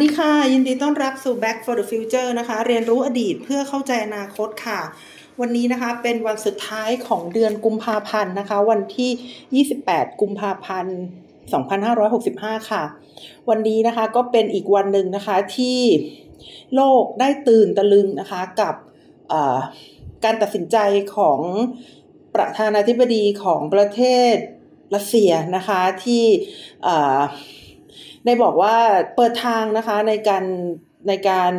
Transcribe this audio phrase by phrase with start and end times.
[0.00, 4.80] วัสดีค่ะ ยินดีต้อนรับสู่ Back for the Future นะคะ เรียนรู้อดีตเพื่อเข้าใจอนาคตค่ะ
[5.40, 10.98] วันนี้นะคะเป็นวันสุดท้ายของเดือนกุมภาพันธ์นะคะ วันที่ 28 กุมภาพันธ์
[11.82, 12.82] 2565 ค่ะ
[13.48, 15.80] วันนี้นะคะก็เป็นอีกวันหนึ่งนะคะที่
[16.74, 18.74] โลกได้ตื่นตะลึงนะคะกับ
[20.24, 20.76] การตัดสินใจ
[21.16, 21.40] ของ
[22.34, 24.00] ประธานาธิบดีของประเท
[24.32, 24.34] ศ
[24.94, 26.24] รัสเซียนะคะที่
[28.24, 28.76] ได้บอกว่า
[29.16, 30.44] เปิดทางนะคะในการ
[31.08, 31.54] ในการ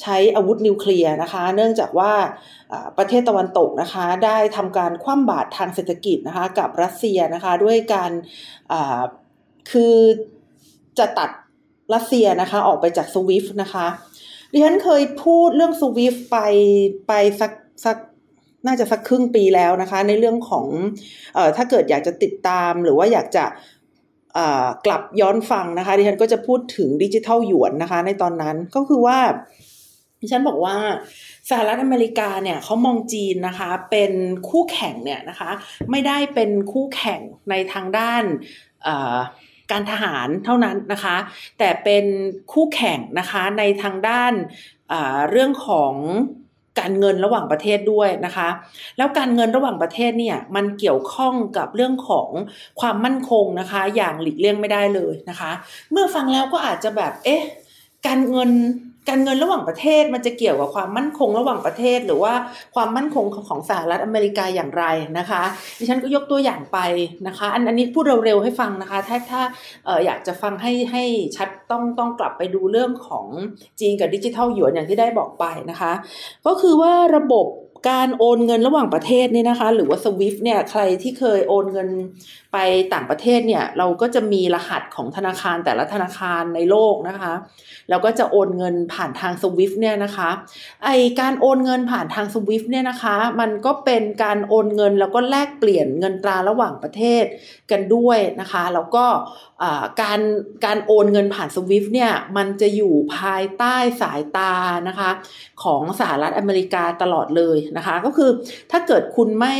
[0.00, 2.12] ใช้อาวุธนิวเคลียร์นะคะ เนื่องจากว่า
[2.98, 8.10] ประเทศตะวันตกนะคะ ได้ทำการคว่ำบาตรทางเศรษฐกิจนะคะกับรัสเซียนะคะ ด้วยการ
[9.70, 9.96] คือ
[10.98, 11.30] จะตัด
[11.94, 13.86] รัสเซียนะคะ ออกไปจากสวิฟนะคะ
[14.52, 16.38] ดิฉันเคยพูดเรื่องสวิฟไป
[17.08, 17.52] ไปสัก
[17.84, 17.96] สัก
[18.66, 20.66] น่าจะสักครึ่งปีแล้วนะคะ ในเรื่องของ
[21.36, 23.44] ออถ้าเกิดอยากจะติดตามหรือว่าอยากจะ
[24.86, 29.18] กลับย้อนฟังนะคะดิฉันก็จะพูดถึงดิจิทัลหยวนนะคะ ในตอนนั้นก็คือว่า
[30.20, 30.76] ดิฉันบอกว่า
[31.50, 34.12] สหรัฐอเมริกาเนี่ยเขามองจีนนะคะเป็น
[34.48, 35.50] คู่แข่งเนี่ยนะคะ
[35.90, 38.24] ไม่ได้เป็นคู่แข่งในทางด้าน
[39.72, 41.16] การทหารเท่านั้นนะคะ
[41.58, 42.04] แต่เป็น
[42.52, 44.32] คู่แข่งนะคะในทางด้าน
[45.30, 45.94] เรื่องของ
[46.80, 48.48] การเงินระหว่างประเทศด้วยนะคะ
[48.96, 52.28] แล้วการเงินระหว่างประเทศเนี่ยมันเกี่ยวข้องกับเรื่องของ
[52.80, 55.50] ความมั่นคงนะคะ อย่างหลีกเลี่ยงไม่ได้เลยนะคะ
[55.90, 57.42] เมื่อฟังแล้วก็อาจจะแบบเอ๊ะ
[58.06, 58.50] การเงิน
[59.08, 62.34] การเงินระหว่างประเทศมันจะเกี่ยวกับความมั่นคงระหว่างประเทศ หรือว่า
[62.74, 64.84] ความมั่นคงของสหรัฐอเมริกาอย่างไร
[65.18, 65.42] นะคะ
[65.78, 66.78] ดิฉันก็ยกตัวอย่างไป
[67.26, 69.42] นะคะ อันอันนี้พูดเร็วๆให้ฟังนะคะ ถ้าถ้า
[69.88, 71.04] อออยากจะฟังให้ให้
[71.36, 73.26] ชัดต้องต้องกลับไปดูเรื่องของ
[73.80, 75.92] จีนกับดิจิทัลหยวนอย่างที่ได้บอกไปนะคะ
[76.46, 77.46] ก็คือว่าระบบ
[77.88, 81.88] การโอนเงินระหว่างประเทศเนี่ยนะคะ หรือว่า SWIFT เนี่ยใครที่เคยโอนเงิน
[82.52, 82.58] ไป
[82.94, 87.32] ต่างประเทศเนี่ยเราก็จะมีรหัสของธนาคารแต่ละธนาคารในโลกนะคะ
[87.90, 90.30] แล้วก็จะโอนเงินผ่านทาง SWIFT เนี่ยนะคะ
[90.84, 90.88] ไอ
[91.20, 97.24] การโอนเงินผ่านทาง SWIFT เนี่ยนะคะ มันก็เป็นการโอนเงินแล้วก็แลกเปลี่ยนเงินตราระหว่างประเทศ
[97.70, 99.04] กันด้วยนะคะ แล้วก็
[100.02, 100.20] การ
[100.64, 104.54] การโอนเงินผ่าน SWIFT เนี่ยมันจะอยู่ภายใต้สายตา
[104.88, 105.10] นะคะ
[105.62, 108.30] ของสหรัฐอเมริกาตลอดเลยนะคะ ก็คือ
[108.70, 109.54] ถ้าเกิดคุณไม่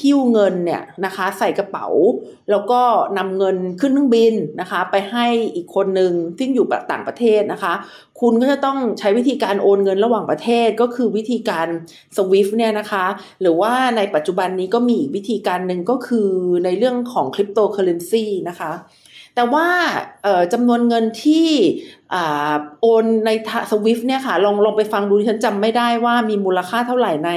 [0.00, 1.86] หิ้วเงินเนี่ยนะคะ ใส่กระเป๋า
[2.50, 2.80] แล้วก็
[3.18, 7.72] นำเงินขึ้นเครื่องบินนะคะ ไปให้อีกคนหนึ่งที่อยู่ต่างประเทศนะคะ
[8.20, 11.66] คุณก็จะต้องใช้วิธีการโอนเงินระหว่างประเทศก็คือวิธีการ
[12.16, 13.04] SWIFT เนี่ยนะคะ
[13.40, 16.28] หรือว่าในปัจจุบันนี้ก็มีอีกวิธีการหนึ่งก็คือ
[16.64, 18.72] ในเรื่องของคริปโตเคอเรนซีนะคะ
[19.40, 19.70] แต่ว่า
[20.52, 21.48] จำนวนเงินที่
[22.80, 23.30] โอนใน
[23.70, 27.30] สวิฟเนี่ยค่ะลองลองไปฟังดูฉันจำไม่ได้ว่ามีมูลค่าเท่าไหร่ใน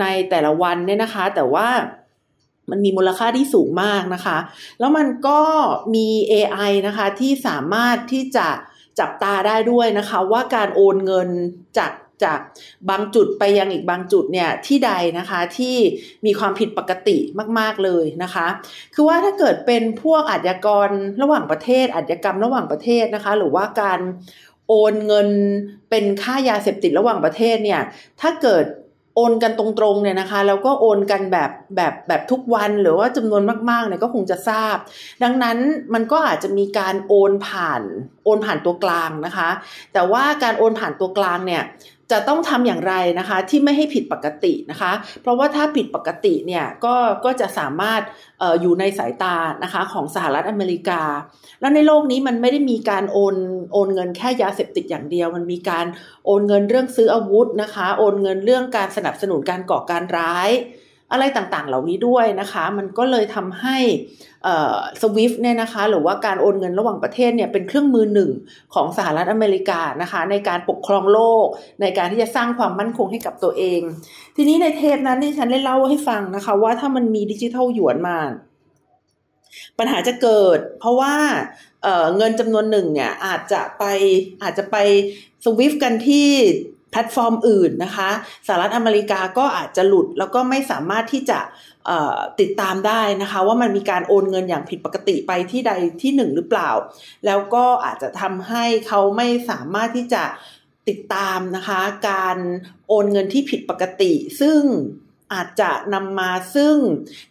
[0.00, 1.68] ในแต่ละวันเนี่ยนะคะ แต่ว่า
[2.70, 4.38] มันมีมูลค่าที่สูงมากนะคะ
[4.78, 5.40] แล้วมันก็
[5.94, 8.48] มี AI นะคะที่สามารถที่จะ
[9.00, 11.28] จับตาได้ด้วยนะคะ ว่าการโอนเงิน
[11.78, 11.90] จาก
[12.24, 12.38] จาก
[12.90, 15.76] บางจุดไปยังอีกบางจุดเนี่ยที่ใดนะคะที่
[16.26, 17.16] มีความผิดปกติ
[17.58, 18.46] มาก ๆเลยนะคะ
[18.94, 20.88] คือว่าถ้าเกิดเป็นพวกอาชญากร
[21.22, 24.00] ระหว่างประเทศอาชญากรรมระหว่างประเทศนะคะ หรือว่าการ
[24.68, 25.28] โอนเงิน
[25.90, 27.80] เป็นค่ายาเสพติดระหว่างประเทศเนี่ย
[28.20, 28.64] ถ้าเกิด
[29.18, 34.76] โอนกันตรงๆเนี่ยนะคะแล้วก็โอนกันแบบแบบแบบทุกวันหรือว่าจำนวนมากๆเนี่ยก็คงจะทราบ
[35.22, 35.58] ดังนั้น
[35.94, 37.82] มันก็อาจจะมีการโอนผ่าน
[38.24, 39.50] โอนผ่านตัวกลางนะคะ
[39.92, 41.62] แต่ว่าการโอนผ่านตัวกลางเนี่ย
[42.12, 46.94] จะต้องทำอย่างไรนะคะที่ไม่ให้ผิดปกตินะคะ เพราะว่าถ้าผิดปกติเนี่ยก็
[47.24, 48.02] ก็จะสามารถ
[48.42, 51.02] อออยู่ในสายตานะคะของสหรัฐอเมริกา
[51.60, 53.36] แล้วในโลกนี้มันไม่ได้มีการโอน
[53.72, 55.86] โอนเงินแค่ยาเสพติดอย่างเดียว มันมีการ
[56.26, 60.50] โอนเงินเรื่องซื้ออาวุธนะคะ โอนเงินเรื่องการสนับสนุนการก่อการร้าย
[61.12, 63.76] อะไรต่างๆ เหล่านี้ด้วยนะคะ มันก็เลยทำให้
[65.00, 68.30] สวิฟต์เนี่ยนะคะ หรือว่าการโอนเงินระหว่างประเทศเนี่ยเป็นเครื่องมือหนึ่ง
[68.74, 71.46] ของสหรัฐอเมริกานะคะ ในการปกครองโลก
[71.80, 73.80] ในการที่จะสร้างความมั่นคงให้กับตัวเอง
[74.36, 78.18] ทีนี้ในเทปนั้นที่ฉันได้เล่าให้ฟังนะคะ ว่าถ้ามันมีดิจิทัลหยวนมา
[79.78, 81.14] ปัญหาจะเกิด เพราะว่า
[81.82, 83.84] เเงินจำนวนหนึ่งเนี่ยอาจจะไป
[84.42, 84.76] อาจจะไป
[85.44, 86.28] สวิฟกันที่
[87.02, 88.10] ลตฟอร์มอื่นนะคะ
[88.46, 91.40] สหรัฐอเมริกาก็อาจจะหลุดแล้วก็ไม่สามารถที่จะ
[92.40, 95.72] ติดตามได้นะคะ ว่ามันมีการโอนเงินอย่างผิดปกติไปที่ใด
[96.02, 96.70] ที่หนึ่งหรือเปล่า
[97.26, 100.24] แล้วก็อาจจะทำให้เขาไม่สามารถที่จะ
[100.88, 102.38] ติดตามนะคะ การ
[102.88, 104.60] โอนเงินที่ผิดปกติ ซึ่ง
[105.32, 106.76] อาจจะนำมาซึ่ง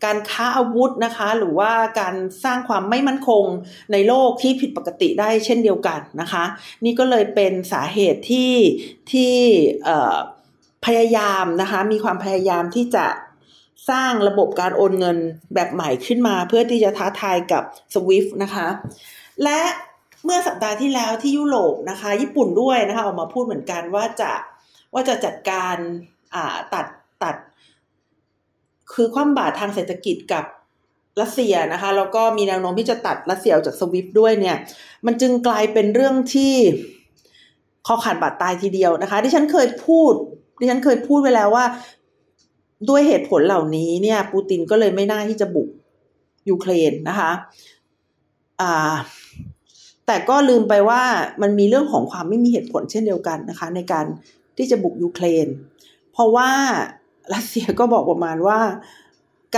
[0.05, 3.45] การค้าอาวุธนะคะ หรือว่าการสร้างความไม่มั่นคง
[3.91, 6.43] ในโลกที่ผิดปกติได้เช่นเดียวกันนะคะ
[6.85, 8.53] นี่ก็เลยเป็นสาเหตุที่
[9.11, 9.35] ที่
[10.85, 13.05] พยายามนะคะมีความพยายามที่จะ
[13.89, 15.17] สร้างระบบการโอนเงิน
[15.53, 17.63] แบบใหม่ขึ้นมา เพื่อที่จะท้าทายกับ
[17.93, 18.67] SWIFT นะคะ
[19.43, 19.61] และ
[20.25, 24.31] เมื่อสัปดาห์ที่แล้วที่ยุโรปนะคะ ญี่ปุ่นด้วยนะคะออกมาพูดเหมือนกันว่าจะ
[24.93, 25.75] ว่าจะจัดการ
[26.73, 26.85] ตัด
[27.23, 27.35] ตัด
[28.93, 30.45] คือความบาตรทางเศรษฐกิจกับ
[31.21, 34.57] รัสเซียนะคะแล้วก็มีแนวโน้มที่จะตัดรัสเซียออกจากสวิฟด้วยเนี่ย
[35.05, 36.53] มันจึงกลายเป็นเรื่องที่
[37.87, 40.13] คอขาดบาดตายทีเดียวนะคะที่ฉันเคยพูด
[40.59, 41.65] ที่ฉันเคยพูดไว้แล้วว่า
[42.89, 45.69] ด้วยเหตุผลเหล่านี้เนี่ย ปูตินก็เลยไม่น่าที่จะบุก
[46.49, 47.31] ยูเครนนะคะ
[48.61, 48.93] อ่า
[50.07, 51.01] แต่ก็ลืมไปว่า
[51.41, 54.05] มันมีเรื่องของความไม่มีเหตุผลเช่นเดียวกันนะคะ ในการ
[54.57, 55.47] ที่จะบุกยูเครน
[56.11, 56.51] เพราะว่า
[57.33, 58.59] รัสเซียก็บอกประมาณว่า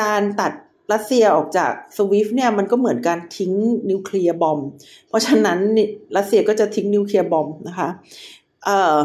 [0.01, 0.51] การตัด
[0.93, 3.53] รัสเซียออกจากสวิฟเนี่ยมันก็เหมือนการทิ้ง
[3.89, 4.59] นิวเคลียร์บอม
[5.07, 5.59] เพราะฉะนั้น
[6.17, 7.89] รัสเซียก็จะทิ้งนิวเคลียร์บอมนะคะ
[8.65, 8.97] เอ่อ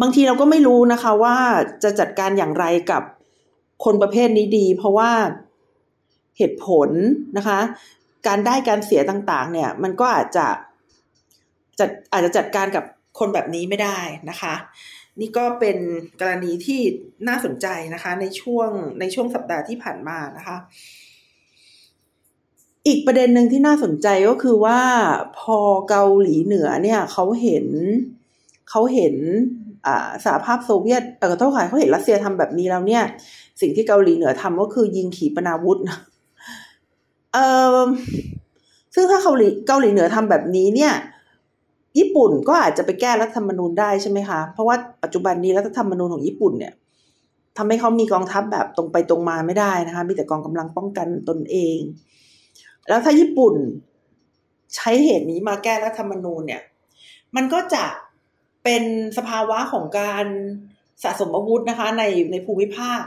[0.00, 1.36] บางทีเราก็ไม่รู้นะคะว่า
[1.82, 3.02] จะจัดการอย่างไรกับ
[3.84, 5.10] คนประเภทนี้ดี เพราะว่า
[6.38, 6.90] เหตุผล
[7.36, 7.58] นะคะ
[8.26, 10.46] การได้การเสียต่างๆ เนี่ย มันก็อาจจะ
[11.78, 12.84] จัดอาจจะจัดการกับ
[13.18, 13.98] คนแบบนี้ไม่ได้
[14.30, 14.54] นะคะ
[15.20, 15.78] นี่ก็เป็น
[16.20, 16.80] กรณีที่
[17.28, 18.70] น่าสนใจนะคะ ในช่วง
[19.00, 20.56] ในช่วงสัปดาห์ที่ผ่านมานะคะ
[22.86, 24.80] อีกประเด็นหนึ่งที่น่าสนใจก็คือว่า
[25.40, 27.66] พอเกาหลีเหนือเนี่ยเขาเห็น
[28.70, 29.14] เขาเห็น
[30.24, 33.04] สหภาพโซเวียตเออเท่าไหร่เขาเห็นรัสเซียทำแบบนี้แล้วเนี่ย
[33.60, 35.78] สิ่งที่เกาหลีเหนือทำก็คือยิงขีปนาวุธ
[37.34, 37.38] เอ
[37.76, 37.86] อ
[38.94, 40.92] ซึ่งถ้าเกาหลีเกาหลีเหนือทำแบบนี้เนี่ย
[41.98, 46.72] ญี่ปุ่นก็อาจจะไปแก้รัฐธรรมนูญได้ใช่ไหมคะ เพราะว่าปัจจุบันนี้รัฐธรรมนูญของญี่ปุ่นเนี่ย
[47.56, 51.78] ทำให้เขามีกองทัพแบบตรงไปตรงมาไม่ได้นะคะ มีแต่กองกำลังป้องกันตนเอง
[52.88, 53.54] แล้วถ้าญี่ปุ่น
[54.76, 56.62] ใช้เหตุนี้มาแก้รัฐธรรมนูญเนี่ย
[57.36, 57.84] มันก็จะ
[58.64, 58.82] เป็น
[59.18, 60.26] สภาวะของการ
[61.02, 62.02] สะสมอาวุธนะคะ ใน
[62.32, 63.00] ในภูมิภาค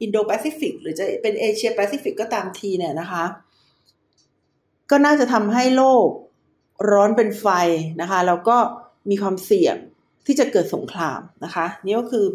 [0.00, 3.24] อินโดแปซิฟิกหรือจะเป็นเอเชียแปซิฟิกก็ตามทีเนี่ยนะคะ
[4.90, 6.06] ก็น่าจะทำให้โลก
[6.90, 7.46] ร้อนเป็นไฟ
[8.00, 8.56] นะคะแล้วก็
[9.10, 9.76] มีความเสี่ยง
[10.26, 12.26] ที่จะเกิดสงครามนะคะนี่ก็คือ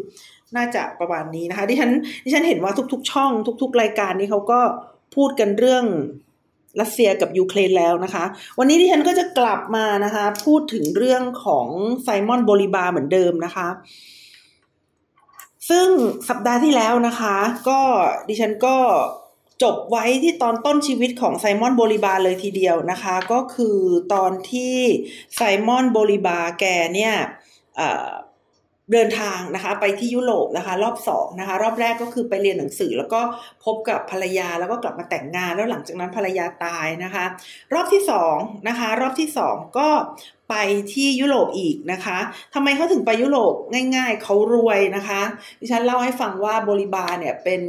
[0.56, 1.90] น่าจะประมาณนี้นะคะที่ฉัน
[2.24, 3.32] ที่ฉันเห็นว่าทุก ๆ ช่อง
[3.62, 4.60] ทุก ๆ รายการนี้เขาก็
[5.16, 5.84] พูดกันเรื่อง
[6.80, 8.24] รัสเซียกับยูเครนแล้วนะคะ
[8.58, 11.68] วันนี้ที่ฉันก็จะกลับมานะคะ พูดถึงเรื่องของ
[12.02, 13.68] ไซมอนโบลิบาเหมือนเดิมนะคะ
[15.70, 15.88] ซึ่ง
[16.28, 17.36] สัปดาห์ที่แล้วนะคะ
[17.68, 17.80] ก็
[18.28, 18.76] ดิฉันก็
[19.62, 23.78] จบไว้ที่ตอนต้นชีวิตของไซมอนโบลิบาเลยทีเดียวนะคะ ก็คือ
[24.14, 24.76] ตอนที่
[25.34, 26.64] ไซมอนโบลิบาแก
[26.94, 27.14] เนี่ย
[28.92, 33.20] เดินทางนะคะไปที่ยุโรปนะคะ รอบสองนะคะ รอบแรกก็คือไปเรียนหนังสือ แล้วก็
[33.64, 37.24] พบกับภรรยาแล้วก็กลับมาแต่งงาน แล้วหลังจากนั้นภรรยาตายนะคะ
[37.74, 38.36] รอบที่สอง
[38.68, 39.88] นะคะ รอบที่สองก็
[40.50, 40.54] ไป
[40.94, 42.18] ที่ยุโรปอีกนะคะ
[42.54, 43.54] ทำไมเขาถึงไปยุโรป
[43.96, 45.22] ง่าย ๆเขารวยนะคะ
[45.60, 47.62] ดิฉันเล่าให้ฟังว่าโบริบาเนี่ยเป็น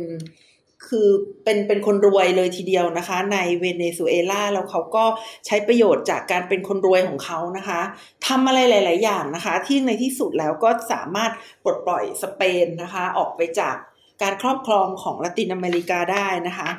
[0.88, 1.10] คือ
[1.44, 5.06] เป็นเป็นคนรวยเลยทีเดียวนะคะ ในเวเนซุเอลาแล้วเขาก็
[5.45, 7.81] ใช้ประโยชน์จากการเป็นคนรวยของเขานะคะ
[8.28, 11.31] ทำอะไรหลาย ๆ อย่างนะคะ ที่ในที่สุดแล้วก็สามารถ
[11.63, 13.75] ปลดปล่อยสเปนนะคะ ออกไปจาก
[14.22, 16.69] การครอบครองของละตินอเมริกาได้นะคะ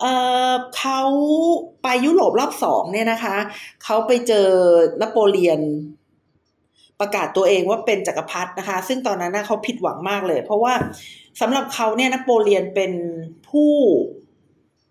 [0.00, 1.00] เเขา
[1.82, 3.36] ไปยุโรปรอบสองเนี่ยนะคะ
[3.84, 4.48] เขาไปเจอ
[5.00, 5.60] นโปเลียน
[7.00, 10.74] ประกาศตัวเองว่าเป็นจักรพรรดินะคะ ซึ่งตอนนั้นนะเขาผิดหวังมากเลย เพราะว่า
[11.40, 12.92] สำหรับเขาเนี่ยนโปเลียนเป็น
[13.48, 13.72] ผู้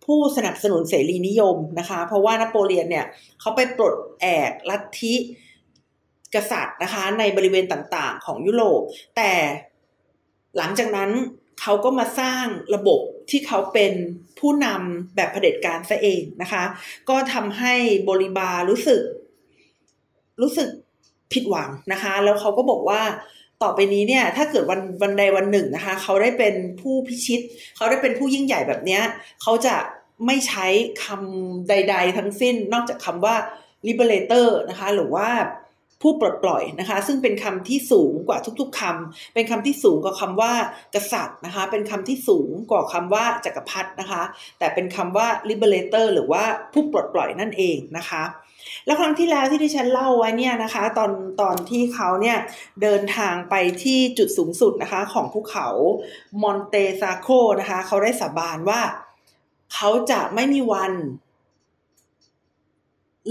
[0.06, 3.06] ผู้สนับสนุนเสรีนิยมนะคะ เพราะว่านโปเลียนเนี่ย
[3.40, 5.14] เขาไปปลดแอกลัทธิ
[6.36, 8.82] กษัตริย์นะคะในบริเวณต่างๆ ของยุโรป
[9.18, 9.32] แต่
[10.58, 11.12] หลังจากนั้น
[11.62, 12.46] เขาก็มาสร้าง
[12.76, 13.94] ระบบที่เขาเป็น
[14.40, 16.64] ผู้นำแบบเผด็จการซะเองนะคะ
[17.10, 17.74] ก็ทำให้
[18.10, 19.02] บริบารู้สึก
[20.42, 20.70] รู้สึก
[21.34, 23.02] ผิดหวังนะคะ แล้วเขาก็บอกว่า
[23.64, 27.42] ต่อไปนี้เนี่ย ถ้าเกิดวันวันใดวันหนึ่งนะคะ เขาได้เป็นผู้พิชิต
[27.76, 29.02] เขาได้เป็นผู้ยิ่งใหญ่แบบเนี้ย
[29.42, 29.76] เขาจะ
[30.26, 30.66] ไม่ใช้
[31.04, 33.36] คำใด ๆ ทั้งสิ้น นอกจากคำว่า
[33.88, 35.30] liberator นะคะ หรือว่า
[36.02, 40.54] ผู้ปลดปล่อยนะคะ ซึ่งเป็นคำที่สูงกว่าทุกๆคำเป็นคำที่สูงกว่าคำว่า
[40.96, 44.24] กษัตริย์นะคะ เป็นคำที่สูงกว่าคำว่าจักรพรรดินะคะ
[44.60, 46.44] แต่เป็นคำว่า liberator หรือว่า
[46.74, 48.24] ผู้ปลดปล่อยนั่นเองนะคะ
[48.86, 52.38] แล้วครั้งที่แล้วที่ที่ฉันเล่าไว้เนี่ยนะคะ ตอนตอนที่เขาเนี่ย
[52.82, 55.68] เดินทางไปที่จุดสูงสุดนะคะ ของภูเขา
[56.42, 57.28] มอนเตซาโค
[57.60, 58.82] นะคะ เขาได้สาบานว่า
[59.74, 60.94] เขาจะไม่มีวัน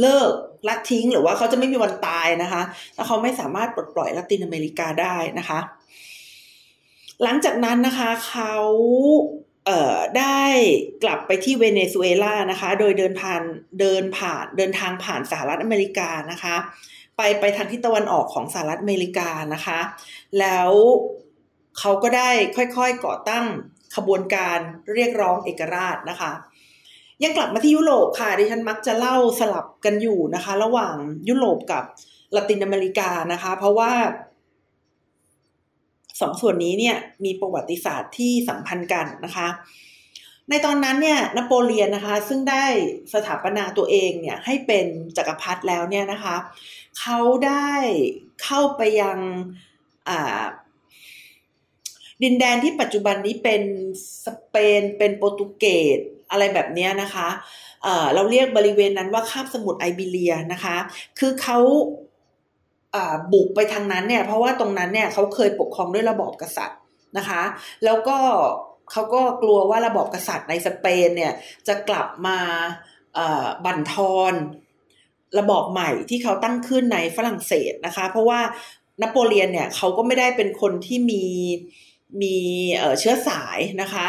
[0.01, 0.33] เลิก
[0.69, 2.63] ละทิ้งหรือว่าเขาจะไม่มีวันตายนะคะ
[2.95, 5.59] แล้วเขาไม่สามารถปลดปล่อยละตินอเมริกาได้นะคะ
[7.23, 8.55] หลังจากนั้นนะคะ เขา
[9.67, 10.41] เอ่อได้
[11.03, 13.43] กลับไปที่เวเนซุเอลานะคะ โดยเดินผ่าน
[13.81, 16.57] เดินผ่านเดินทางผ่านสหรัฐอเมริกานะคะ
[17.17, 19.81] ไปไปทางทิศตะวันออกของสหรัฐอเมริกานะคะ
[20.41, 20.71] แล้ว
[21.79, 23.45] เขาก็ได้ค่อยๆก่อตั้ง
[23.97, 24.59] ขบวนการ
[24.95, 26.33] เรียกร้องเอกราชนะคะ
[27.23, 30.95] ยังกลับมาที่ยุโรปค่ะดิฉันมักจะเล่าสลับกันอยู่นะคะ ระหว่าง
[31.29, 31.85] ยุโรปกับ
[32.37, 33.93] ละตินอเมริกานะคะ เพราะว่า
[36.23, 39.49] สองส่วนนี้เนี่ยมีประวัติศาสตร์ที่สัมพันธ์กันนะคะ
[40.49, 42.65] ในตอนนั้นเนี่ยนโปเลียนนะคะ ซึ่งได้
[43.15, 44.87] สถาปนาตัวเองเนี่ยให้เป็น
[45.17, 46.37] จักรพรรดิแล้วเนี่ยนะคะ
[47.01, 47.73] เขาได้
[48.45, 49.19] เข้าไปยัง
[52.23, 53.63] ดินแดนที่ปัจจุบันนี้เป็น
[54.25, 55.65] สเปนเป็นโปรตุเก
[55.97, 55.99] ส
[56.31, 57.29] อะไรแบบนี้นะคะ
[57.83, 60.77] เเราเรียกบริเวณนั้นว่าคาบสมุทรไอเบเรียนะคะ
[61.19, 61.59] คือเขา
[63.33, 66.79] บุกไปทางนั้นเนี่ยเพราะว่าตรงนั้นเนี่ยเขาเคยปกครองด้วยระบอบกษัตริย์
[67.17, 67.43] นะคะ
[67.85, 68.19] แล้วก็
[68.93, 71.33] เขาก็กลัวว่าระบอบกษัตริย์ในสเปนเนี่ย
[71.69, 72.39] จะกลับมา
[73.65, 74.35] บั่นทอน
[75.39, 78.41] ระบอบใหม่ที่เขาตั้งขึ้นในฝรั่งเศสนะคะ เพราะว่า
[79.03, 81.25] นโปเลียนเนี่ยเขาก็ไม่ได้เป็นคนที่มี
[82.23, 82.37] มี
[82.99, 84.07] เชื้อสายนะคะ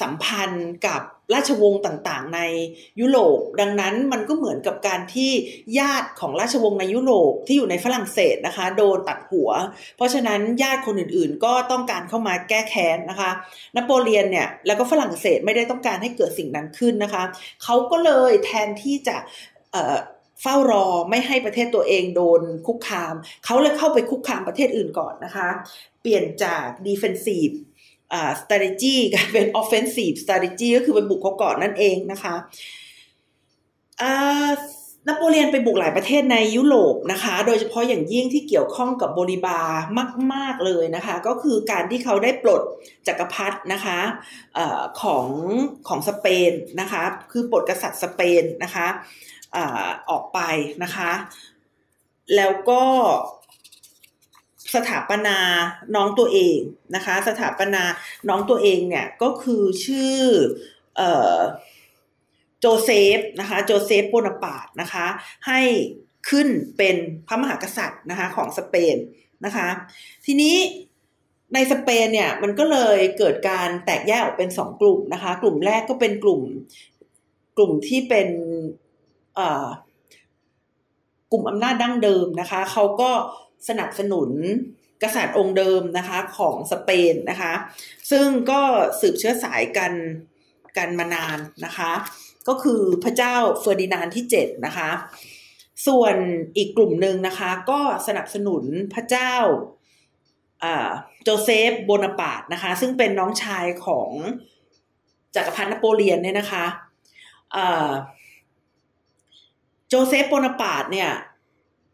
[0.00, 1.02] สัมพันธ์กับ
[1.34, 2.40] ราชวงศ์ต่างๆ ใน
[3.00, 5.30] ยุโรป ดังนั้นมันก็เหมือนกับการที่
[5.78, 9.50] ญาติของราชวงศ์ในยุโรปที่อยู่ในฝรั่งเศสนะคะ โดนตัดหัว
[9.96, 13.30] เพราะฉะนั้นญาติคนอื่นๆ ก็ต้องการเข้ามาแก้แค้นนะคะ
[13.76, 17.22] นโปเลียนเนี่ยแล้วก็ฝรั่งเศสไม่ได้ต้องการให้เกิดสิ่งนั้นขึ้นนะคะ
[17.64, 19.16] เขาก็เลยแทนที่จะ
[20.42, 25.48] เฝ้ารอไม่ให้ประเทศตัวเองโดนคุกคามเขาเลยเข้าไปคุกคามประเทศอื่นก่อนนะคะ
[26.02, 27.54] เปลี่ยนจาก defensive
[28.12, 32.34] อ่า strategy กลายเป็น offensive strategy ก็คือไปบุกเขาก่อนนั่นเองนะคะ
[34.00, 34.50] อ่า
[35.08, 39.60] นโปเลียนไปบุกหลายประเทศในยุโรปนะคะ โดยเฉพาะอย่างยิ่งที่เกี่ยวข้องกับโบลิบา
[40.34, 42.62] มาก ๆ เลยนะคะ ก็คือการที่เขาได้ปลด
[43.06, 43.98] จักรพรรดินะคะ
[44.58, 44.60] อ
[45.02, 45.26] ของ
[45.88, 47.02] ของสเปนนะคะ
[47.32, 48.86] คือปลดกษัตริย์สเปนนะคะ
[50.10, 50.40] ออกไป
[50.82, 51.10] นะคะ
[52.36, 52.82] แล้วก็
[54.74, 55.38] สถาปนา
[55.94, 56.58] น้องตัวเอง
[56.94, 57.82] นะคะ สถาปนา
[58.28, 60.20] น้องตัวเองเนี่ยก็คือชื่อ
[60.96, 61.38] เอ่อ
[62.60, 65.06] โจเซฟนะคะโจเซฟโบนาปาร์ตนะคะ
[65.46, 65.60] ให้
[66.30, 66.96] ขึ้นเป็น
[67.26, 68.96] พระมหากษัตริย์นะคะของสเปน
[69.44, 69.68] นะคะ
[70.26, 70.56] ทีนี้
[71.54, 76.42] ในสเปนเนี่ยมันก็เลยเกิดการแตกแยกออกเป็นสองกลุ่มนะคะกลุ่มแรกก็เป็นกลุ่ม
[77.56, 78.28] กลุ่มที่เป็น
[81.30, 83.10] กลุ่มอำนาจดั้งเดิมนะคะเขาก็
[83.68, 84.30] สนับสนุน
[85.02, 87.52] กษัตริย์องค์เดิมนะคะของสเปนนะคะ
[88.10, 88.60] ซึ่งก็
[89.00, 89.92] สืบเชื้อสายกัน
[90.76, 91.92] กันมานานนะคะ
[92.48, 94.90] ก็คือพระเจ้าเฟอร์ดินานด์ที่7นะคะ
[95.86, 96.16] ส่วน
[96.56, 98.64] อีกกลุ่มหนึ่งนะคะ ก็สนับสนุน
[98.94, 99.34] พระเจ้า
[101.22, 104.10] โจเซฟโบนาปาร์ตนะคะ ซึ่งเป็นน้องชายของ
[105.34, 106.64] จักรพรรดินโปเลียนเนี่ยนะคะ
[109.88, 111.10] โจเซฟโบนาปาร์ตเนี่ย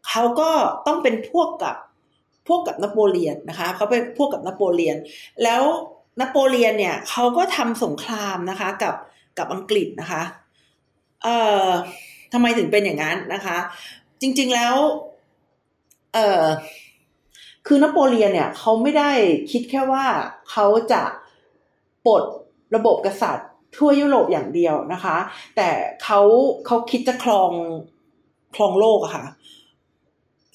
[0.09, 0.49] เขาก็
[0.87, 1.75] ต้องเป็นพวกกับ
[2.47, 4.97] พวกกับนโปเลียนนะคะเขาเป็นพวกกับนโปเลียน
[5.43, 5.63] แล้ว
[6.21, 8.95] นโปเลียนเนี่ยเขาก็ทำสงครามนะคะกับ
[9.37, 10.23] กับอังกฤษนะคะ
[11.23, 11.67] เอ่อ
[12.33, 13.57] ทำไมถึงเป็นอย่างนั้นนะคะ
[14.21, 14.75] จริง ๆแล้ว
[16.13, 16.45] เอ่อ
[17.67, 19.11] คือนโปเลียนเนี่ยเขาไม่ได้
[19.51, 20.05] คิดแค่ว่า
[20.51, 21.03] เขาจะ
[22.05, 22.23] ปลด
[22.75, 25.17] ระบบกษัตริย์ทั่วยุโรปอย่างเดียวนะคะ
[25.55, 25.69] แต่
[26.03, 26.19] เขา
[26.65, 27.51] เขาคิดจะครอง
[28.55, 29.25] ครองโลกอะค่ะ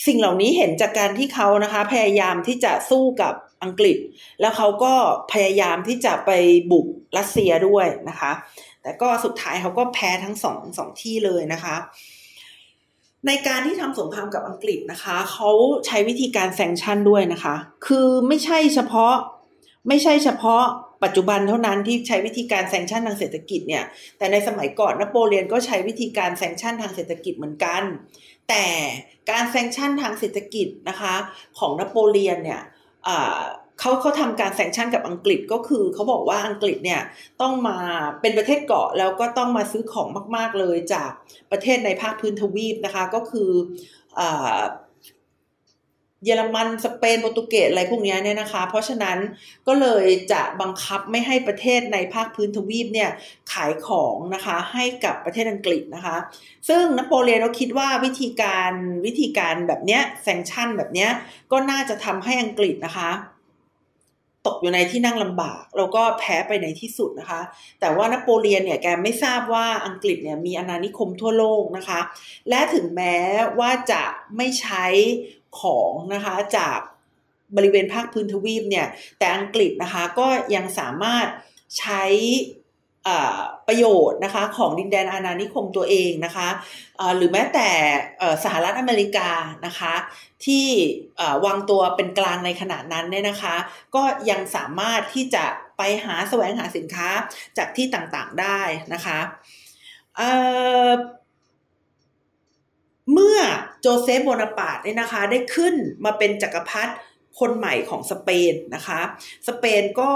[0.06, 3.96] สิ่งเหล่านี้เห็นจากการที่เขานะคะ พยายามที่จะสู้กับอังกฤษ
[4.40, 4.94] แล้วเขาก็
[5.32, 6.30] พยายามที่จะไป
[6.72, 8.32] บุกรัสเซียด้วยนะคะ
[8.82, 11.76] แต่ก็สุดท้ายเขาก็แพ้ทั้งสองสองที่เลยนะคะ
[13.26, 15.50] ในการที่ทำสงครามกับอังกฤษนะคะเขา
[15.86, 17.54] ใช้วิธีการแซงชั่นด้วยนะคะ
[17.86, 19.14] คือไม่ใช่เฉพาะ
[19.88, 20.62] ไม่ใช่เฉพาะ
[21.04, 23.84] ปัจจุบันเท่านั้นที่ใช้วิธีการแซงชั่นทางเศรษฐกิจเนี่ย
[24.18, 27.82] แต่ในสมัยก่อนนโปเลียนก็ใช้วิธีการ sanction ทางเศรษฐกิจเหมือนกัน
[28.52, 28.68] แต่
[29.30, 31.14] การ sanction ทางเศรษฐกิจนะคะ
[31.58, 32.62] ของนโปเลียนเนี่ย
[33.80, 37.02] เขาเขาทำการ sanction กับอังกฤษก็คือเขาบอกว่าอังกฤษเนี่ย
[37.40, 37.78] ต้องมา
[38.20, 41.10] เป็นประเทศเกาะแล้วก็ต้องมาซื้อของมาก ๆเลยจาก
[41.52, 43.50] ประเทศในภาคพื้นทวีปนะคะก็คือ
[46.24, 49.18] เยอรมันสเปนโปรตุเกสอะไรพวกนี้เนี่ยนะคะ เพราะฉะนั้น
[49.66, 53.10] ก็เลยจะบังคับไม่ให้ประเทศในภาคพื้นทวีปเนี่ย
[53.52, 56.16] ขายของนะคะให้กับประเทศอังกฤษนะคะ
[56.68, 58.72] ซึ่งนโปเลียนเราคิดว่าวิธีการ
[59.06, 61.10] วิธีการแบบเนี้ยแซงชั่นแบบเนี้ย
[61.52, 63.10] ก็น่าจะทำให้อังกฤษนะคะ
[64.46, 67.40] ตกอยู่ในที่นั่งลำบาก แล้วก็แพ้ไปในที่สุดนะคะ
[67.80, 72.00] แต่ว่านโปเลียนเนี่ยแกไม่ทราบว่าอังกฤษเนี่ยมีอาณานิคมทั่วโลกนะคะ
[72.48, 73.16] และถึงแม้
[73.58, 74.02] ว่าจะ
[74.36, 74.86] ไม่ใช้
[75.60, 76.78] ของนะคะจาก
[77.56, 78.86] บริเวณภาคพื้นทวีปเนี่ย
[79.18, 81.26] แต่อังกฤษนะคะก็ยังสามารถ
[81.78, 82.04] ใช้
[83.68, 86.48] ประโยชน์นะคะของดินแดนอาณานิคมตัวเองนะคะ
[87.16, 87.70] หรือแม้แต่
[88.44, 89.30] สหรัฐอเมริกา
[89.66, 89.94] นะคะ
[90.44, 90.66] ที่
[91.44, 93.56] วางตัวเป็นกลางในขณะนั้นเนี่ยนะคะ
[93.94, 95.44] ก็ยังสามารถที่จะ
[95.76, 97.08] ไปหาแสวงหาสินค้า
[97.58, 98.60] จากที่ต่างๆได้
[98.94, 99.18] นะคะ
[103.12, 103.38] เมื่อ
[103.80, 106.92] โจเซฟโบนาปาร์ตเนี่ยนะคะ ได้ขึ้นมาเป็นจักรพรรดิ
[107.38, 109.00] คนใหม่ของสเปนนะคะ
[109.48, 110.10] สเปนก็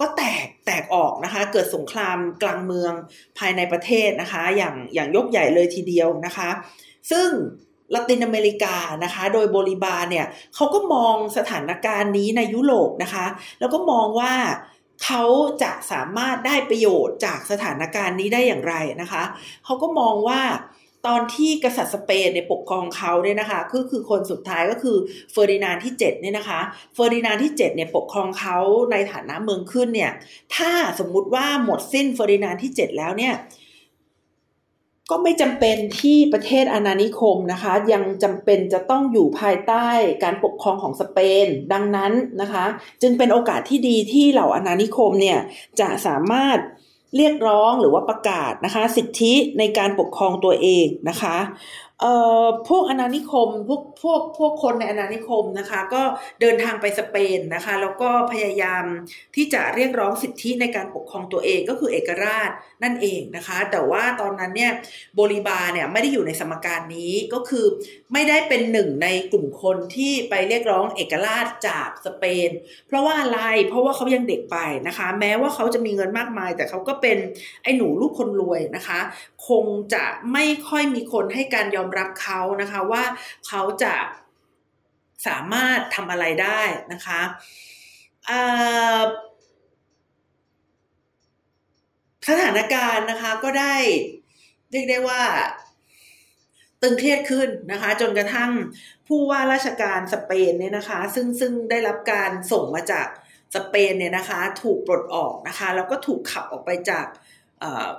[0.00, 2.92] ก็แตกแตกออกนะคะ เกิดสงครามกลางเมือง
[3.38, 6.50] ภายในประเทศนะคะ อย่างอย่างยกใหญ่เลยทีเดียวนะคะ
[7.10, 7.28] ซึ่ง
[7.94, 13.26] ละตินอเมริกานะคะ โดยโบลิวาร์เนี่ยเขาก็มองสถานการณ์นี้ในยุโรปนะคะ
[13.60, 14.34] แล้วก็มองว่า
[15.04, 15.22] เขา
[15.62, 19.22] จะสามารถได้ประโยชน์จากสถานการณ์นี้ได้อย่างไรนะคะ
[19.64, 20.40] เขาก็มองว่า
[21.06, 24.96] ตอนที่กษัตริย์สเปนในปกครองเขาเนี่ยนะคะก็คือคนสุดท้ายก็คือ
[25.32, 26.60] เฟอร์ดินานด์ที่7เนี่ยนะคะ
[26.94, 28.58] เฟอร์ดินานด์ที่7เนี่ยปกครองเขา
[28.92, 30.12] ในฐานะเมืองขึ้นเนี่ย
[30.56, 33.34] ถ้าสมมุติว่าหมดสิ้นเฟอร์ดินานด์ที่ 7 แล้วเนี่ย
[35.12, 39.88] ก็ไม่จำเป็นที่ประเทศอาณานิคมนะคะ ยังจำเป็นจะต้องอยู่ภายใต้
[40.24, 42.64] การปกครองของสเปน ดังนั้นนะคะ
[43.02, 45.38] จึงเป็นโอกาสที่ดีที่เหล่าอาณานิคมเนี่ย
[45.80, 46.58] จะสามารถ
[47.16, 51.36] เรียกร้องหรือว่าประกาศนะคะ สิทธิในการปกครองตัวเองนะคะ
[52.00, 52.12] เอ่
[52.42, 56.02] อพวกอนานิคมพวกพวกพวกคนในอนานิคมนะคะ ก็
[56.40, 58.84] เดินทางไปสเปนนะคะ แล้วก็พยายาม
[59.36, 62.50] ที่จะเรียกร้องสิทธิในการปกครองตัวเองก็คือเอกราช
[62.82, 64.72] นั่นเองนะคะ แต่ว่าตอนนั้นเนี่ย
[65.14, 67.66] โบลิบาเนี่ยไม่ได้อยู่ในสมการนี้ก็คือ
[68.12, 72.50] ไม่ได้เป็นหนึ่งในกลุ่มคนที่ไปเรียกร้องเอกราชจากสเปน
[72.86, 77.18] เพราะว่าอะไรเพราะว่าเขายังเด็กไปนะคะ แม้ว่าเขาจะมีเงินมากมาย แต่เขาก็เป็น
[77.62, 79.00] ไอ้หนูลูกคนรวยนะคะ
[79.48, 83.04] คงจะไม่ค่อยมีคนให้การยอมรับเขานะคะว่า
[83.46, 83.94] เขาจะ
[85.26, 86.60] สามารถทำอะไรได้
[86.92, 87.20] นะคะ
[92.28, 93.76] สถานการณ์นะคะก็ได้
[94.70, 95.22] เรียกได้ว่า
[96.82, 98.50] ตึงเครียดขึ้นนะคะ จนกระทั่ง
[99.08, 103.08] ผู้ว่าราชการสเปนเนี่ยนะคะ ซึ่งซึ่งได้รับการส่งมาจาก
[103.54, 107.06] สเปนเนี่ยนะคะ ถูกปลดออกนะคะ แล้วก็ถูกขับออกไปจาก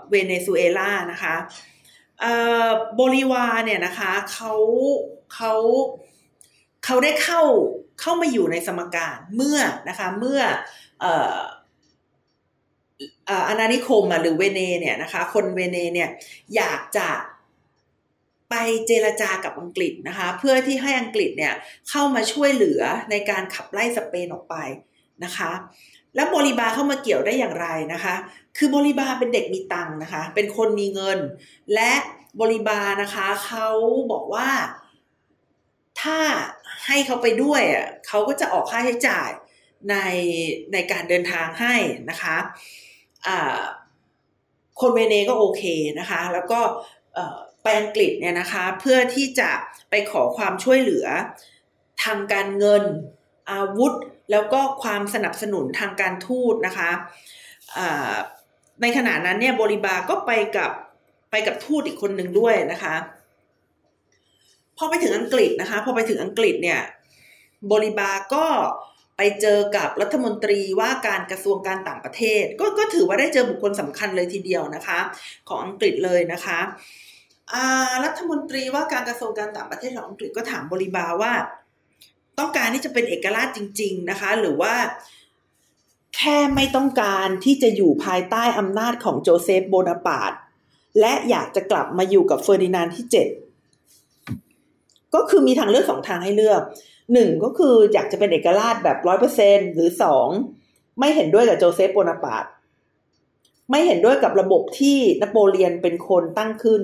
[0.09, 1.35] เวเนซุเอลานะคะ
[2.95, 4.53] โบลิวาเนี่ยนะคะเขา
[5.33, 5.53] เขา
[6.85, 7.41] เขาได้เข้า
[8.01, 10.41] เข้ามาอยู่ในสมการเมื่อนะคะเมื่อ
[13.47, 16.09] อาณานิคมหรือเวเนเนี่ยนะคะคนเวเนเนี่ย
[16.55, 17.09] อยากจะ
[18.49, 18.55] ไป
[18.87, 21.53] เจรจากับอังกฤษนะคะเพื่อที่ให้อังกฤษเนี่ย
[21.89, 24.55] เข้ามาช่วยเหลือในการขับไล่สเปนออกไป
[25.23, 25.51] นะคะ
[26.15, 28.15] แล้วโบลิบาเข้ามาเกี่ยวได้อย่างไรนะคะ
[28.57, 31.19] คือโบลิบาเป็นเด็กมีตังนะคะ เป็นคนมีเงิน
[31.73, 31.93] และ
[32.35, 33.67] โบลิบานะคะเขา
[34.11, 34.49] บอกว่า
[36.01, 36.19] ถ้า
[36.85, 39.29] ให้เขาไปด้วยอะเขาก็จะออกค่าใช้จ่าย
[39.89, 39.95] ใน
[40.73, 41.75] ในการเดินทางให้
[42.09, 42.37] นะคะ
[43.27, 43.61] อ่า
[44.79, 45.63] คนเวเนก็โอเค
[45.99, 46.59] นะคะ แล้วก็
[47.63, 49.51] ไปอังกฤษเนี่ยนะคะ เพื่อที่จะ
[49.89, 51.07] ไปขอความช่วยเหลือ
[52.03, 52.83] ทางการเงิน
[53.51, 53.93] อาวุธ
[54.31, 56.89] แล้วก็ความสนับสนุนทางการทูตนะคะ
[58.81, 60.71] ในขณะนั้นเนี่ยบริบาก็ไปกับ
[61.31, 62.95] ไปกับทูตอีกคนหนึ่งด้วยนะคะ
[64.77, 66.79] พอไปถึงอังกฤษนะคะพอไปถึงอังกฤษเนี่ย
[67.71, 68.45] โบลิวาร์ก็
[69.17, 74.99] ไปเจอกับรัฐมนตรีว่าการกระทรวงการต่างประเทศ ก็ก็ถือว่าได้เจอบุคคลสำคัญเลยทีเดียวนะคะ
[75.49, 76.59] ของอังกฤษเลยนะคะ
[78.05, 81.33] รัฐมนตรีว่าการกระทรวงการต่างประเทศของอังกฤษก็ถามโบลิวาร์ว่า
[82.39, 84.73] ต้องการที่จะเป็นเอกราชจริง ๆนะคะ หรือว่า
[86.17, 90.33] แค่ไม่ต้องการที่จะอยู่ภายใต้อำนาจของโจเซฟโบนาปาร์ต
[90.99, 93.27] และอยากจะกลับมาอยู่กับเฟอร์ดินานด์ที่เจ็ด
[95.15, 96.61] ก็คือมีทางเลือกสองทางให้เลือก
[97.13, 100.27] หนึ่งก็คืออยากจะเป็นเอกราชแบบร้อยเปอร์เซ็นต์หรือสอง
[100.99, 102.45] ไม่เห็นด้วยกับโจเซฟโบนาปาร์ต
[103.71, 106.81] ไม่เห็นด้วยกับระบบที่นโปเลียนเป็นคนตั้งขึ้น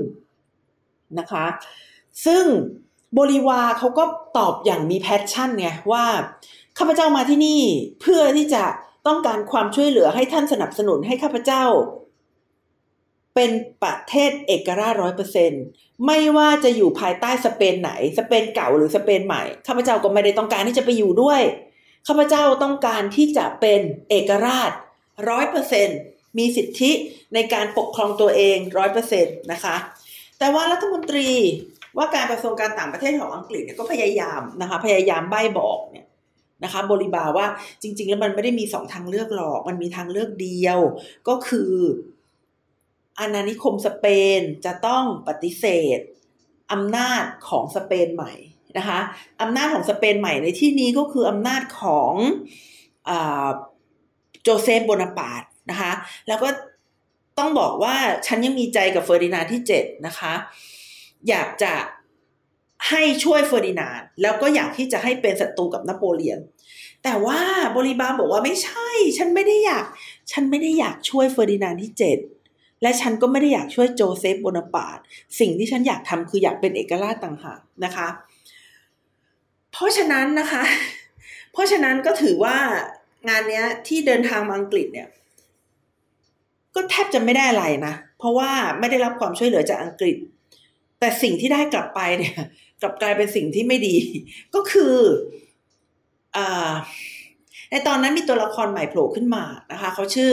[1.19, 1.45] นะคะ
[2.25, 2.45] ซึ่ง
[3.17, 4.03] โบลิวาร์เขาก็
[4.37, 6.05] ตอบอย่างมี passion ไงว่า
[6.77, 7.61] ข้าพเจ้ามาที่นี่
[8.01, 8.63] เพื่อที่จะ
[9.07, 11.63] ต้องการความช่วยเหลือให้ท่านสนับสนุนให้ข้าพเจ้า
[13.35, 13.51] เป็น
[13.83, 15.51] ประเทศเอกราชร้อยเปอร์เซ็น
[16.05, 21.41] ไม่ว่าจะอยู่ภายใต้สเปนไหน สเปนเก่าหรือสเปนใหม่ข้าพเจ้าก็ไม่ได้ต้องการที่จะไปอยู่ด้วย
[22.07, 24.71] ข้าพเจ้าต้องการที่จะเป็นเอกราช
[25.29, 25.87] ร้อยเปอร์เซ็น
[26.37, 26.91] มีสิทธิ
[27.33, 29.75] ในการปกครองตัวเองร้อยเปอร์เซ็นต์นะคะ
[30.39, 31.29] แต่ว่ารัฐมนตรี
[31.97, 36.05] ว่าการกระทรวงการต่างประเทศของอังกฤษเนี่ยก็พยายามนะคะพยายามใบ้บอกเนี่ย
[36.63, 37.45] นะคะบริบาว่า
[37.81, 40.79] จริง ๆ แล้วมันไม่ได้มีสองทางเลือกหรอกมันมีทางเลือกเดียว
[41.27, 41.73] ก็คือ
[43.19, 44.05] อาณานิคมสเป
[44.39, 45.65] นจะต้องปฏิเส
[45.97, 45.99] ธ
[46.71, 48.33] อำนาจของสเปนใหม่
[48.77, 48.99] นะคะ
[49.41, 52.13] อำนาจของสเปนใหม่ในที่นี้ก็คืออำนาจของ
[54.41, 55.91] โจเซฟโบนาปาร์ตนะคะ
[56.27, 56.49] แล้วก็
[57.39, 60.33] ต้องบอกว่าฉันยังมีใจกับเฟอร์ดินานด์ที่เจ็ดนะคะ
[61.29, 61.73] อยากจะ
[62.89, 66.39] ให้ช่วยเฟอร์ดินานด์แล้วก็อยากที่จะให้เป็นศัตรูกับนโปเลียน
[67.03, 67.39] แต่ว่า
[67.77, 69.85] บริบาลบอกว่าไม่ใช่ ฉันไม่ได้อยาก
[70.31, 72.17] ฉันไม่ได้อยากช่วยเฟอร์ดินานที่เจ็ด
[72.81, 74.99] และฉันก็ไม่ได้อยากช่วยโจเซฟโบนาปาร์ต
[75.39, 78.07] สิ่งที่ฉันอยากทำคืออยากเป็นเอกราชต่างหากนะคะ
[79.71, 80.63] เพราะฉะนั้นนะคะ
[81.51, 82.57] เพราะฉะนั้นก็ถือว่า
[83.29, 85.07] งานเนี้ยที่เดินทางมาอังกฤษเนี่ย
[86.75, 90.17] ก็แทบจะไม่ได้อะไรนะ เพราะว่าไม่ได้รับความช่วยเหลือจากอังกฤษ
[90.99, 92.35] แต่สิ่งที่ได้กลับไปเนี่ย
[92.81, 93.95] กลับกลายเป็นสิ่งที่ไม่ดี
[94.55, 94.95] ก็คือ
[96.35, 96.37] อ
[97.71, 100.31] ในตอนนั้นมีตัวละครใหม่โผล่ขึ้นมานะคะเขาชื่อ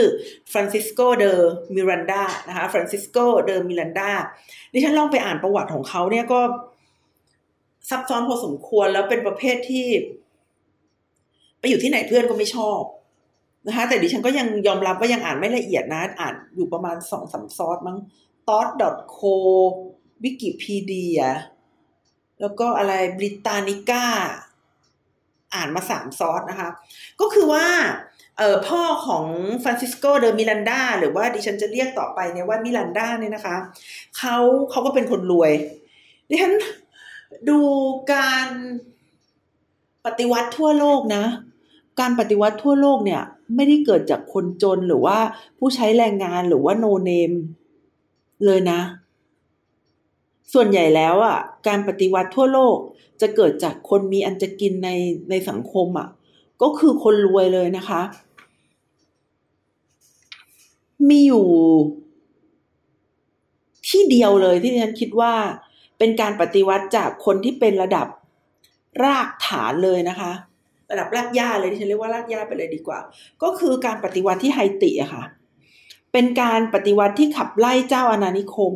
[0.51, 1.31] ฟรานซิสโกเดอ
[1.75, 4.11] มิรันดานะคะฟรานซิสโกเดอมิรันดา
[4.73, 6.39] ดิฉันลองไปอ่านประวัติของเขาเนี่ยก็
[7.89, 9.87] ซับซ้อนพอสมควรแล้วเป็นประเภทที่
[11.59, 12.81] ไปอยู่ที่ไหนเพื่อนก็ไม่ชอบ
[13.67, 17.97] นะคะแต่ดิฉันก็ยังยอมรับว่ายังอ่านไม่ละเอียดนะ อ่านอยู่ประมาณสองสามซอสมั้ง
[18.47, 19.35] ThoughtCo
[20.23, 21.21] วิกิพีเดีย
[22.41, 24.05] แล้วก็อะไร Britannica
[25.55, 26.69] อ่านมาสามซอสนะคะ
[27.21, 27.65] ก็คือว่า
[28.37, 29.25] เออพ่อของ
[29.63, 33.55] ฟรานซิสโกเดอมิรันดาหรือว่าดิฉันจะเรียกต่อไปเนี่ยว่ามิรันดาเนี่ยนะคะ
[34.17, 34.37] เขา
[34.69, 35.51] เขาก็เป็นคนรวย
[36.29, 36.53] ดิฉัน
[37.49, 37.59] ดู
[38.13, 38.47] การ
[40.05, 41.25] ปฏิวัติทั่วโลกนะ
[41.99, 43.21] การปฏิวัติทั่วโลกเนี่ย
[43.55, 45.17] ไม่ได้เกิดจากคนจนหรือว่า
[45.57, 47.31] ผู้ใช้แรงงานหรือว่าโนเนม
[48.45, 48.79] เลยนะ
[50.53, 51.37] ส่วนใหญ่แล้วอะ
[51.67, 52.77] การปฏิวัติทั่วโลก
[53.21, 54.89] จะเกิดจากคนมีอันจะกินใน
[55.29, 56.07] ในสังคมอะ
[56.61, 58.01] ก็คือคนรวยเลยนะคะ
[61.09, 61.45] มีอยู่
[63.89, 65.33] ที่เดียวเลยที่ฉันคิดว่า
[65.97, 68.07] เป็นการปฏิวัติจากคนที่เป็นระดับ
[69.03, 70.31] รากฐานเลยนะคะ
[70.91, 72.99] ระดับรากหญ้าเลยที่ฉันเรียกว่ารากหญ้าไปเลยดีกว่า
[73.43, 75.23] ก็คือการปฏิวัติที่ไฮติอะค่ะ
[76.13, 78.73] เป็นการปฏิวัติที่ขับไล่เจ้าอาณานิคม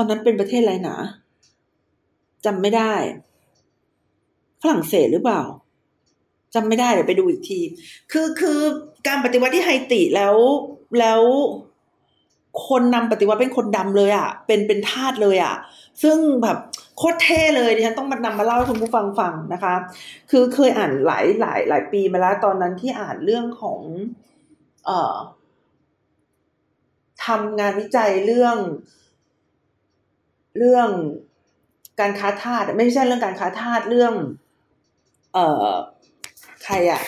[0.00, 0.98] อนนั้นเป็นประเทศอะไรนะ
[2.46, 2.92] จำไม่ได้
[4.62, 5.42] ฝรั่งเศสหรือเปล่า
[6.54, 7.60] จำไม่ได้เดี๋ยวไปดูอีกที
[8.12, 8.60] คือคือ
[9.06, 10.34] การปฏิวัติที่ไฮติแล้ว
[11.00, 11.22] แล้ว
[12.68, 15.54] คนนำปฏิวัติเป็นคนดำเลยอะ่ะ เป็นเป็นทาสเลยอะ่ะ
[16.02, 16.58] ซึ่งแบบ
[16.96, 19.74] โคตรเท่เลยดิฉันต้องมานำมาเล่าให้คุณผู้ฟังฟังนะคะ
[20.30, 23.80] คือเคยอ่านหลายหลายหลายปีมาแล้วตอนนั้นที่อ่านเรื่องของ
[24.86, 25.14] เอ่อ
[27.26, 28.56] ทำงานวิจัยเรื่อง
[30.58, 30.88] เรื่อง
[32.00, 34.14] การค้าทาสไม่ใช่เรื่องการค้าทาสเรื่อง
[35.34, 35.72] เอ่อ
[36.64, 37.02] ใครอะ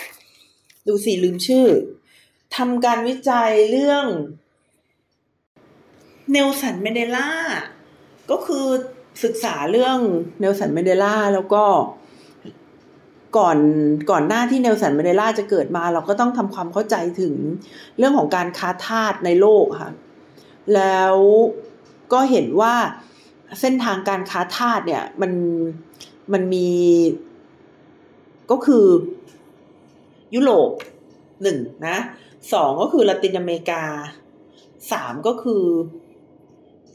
[0.86, 1.66] ดูสิลืมชื่อ
[2.56, 4.06] ทำการวิจัยเรื่อง
[6.32, 7.30] เนลสันแมนเดลา
[8.30, 8.66] ก็คือ
[9.24, 9.98] ศึกษาเรื่อง
[10.40, 11.64] เนลสันแมนเดลาแล้วก็
[13.36, 13.58] ก่อน
[14.10, 17.34] ก่อนหน้าที่เนลสันแมนเดลาจะเกิดมาเราก็ต้องทำความเข้าใจถึง
[17.98, 19.92] เรื่องของการค้าทาสในโลกค่ะ
[20.74, 21.14] แล้ว
[22.12, 22.74] ก็เห็นว่า
[23.60, 25.32] เส้นทางการค้าทาสเนี่ย มัน
[26.32, 26.70] มันมี
[28.50, 28.86] ก็คือ
[30.34, 30.70] ยุโรป
[31.42, 31.98] หนึ่งนะ
[32.52, 33.82] สองก็คือละตินอเมริกา
[34.92, 35.64] สามก็คือ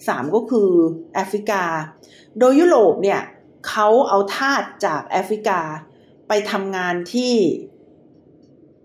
[0.07, 0.69] สามก็คือ
[1.13, 1.63] แอฟริกา
[2.39, 3.21] โดยยุโรปเนี่ย
[3.67, 5.59] เขาเอาทาสจากแอฟริกา
[6.27, 7.33] ไปทำงานที่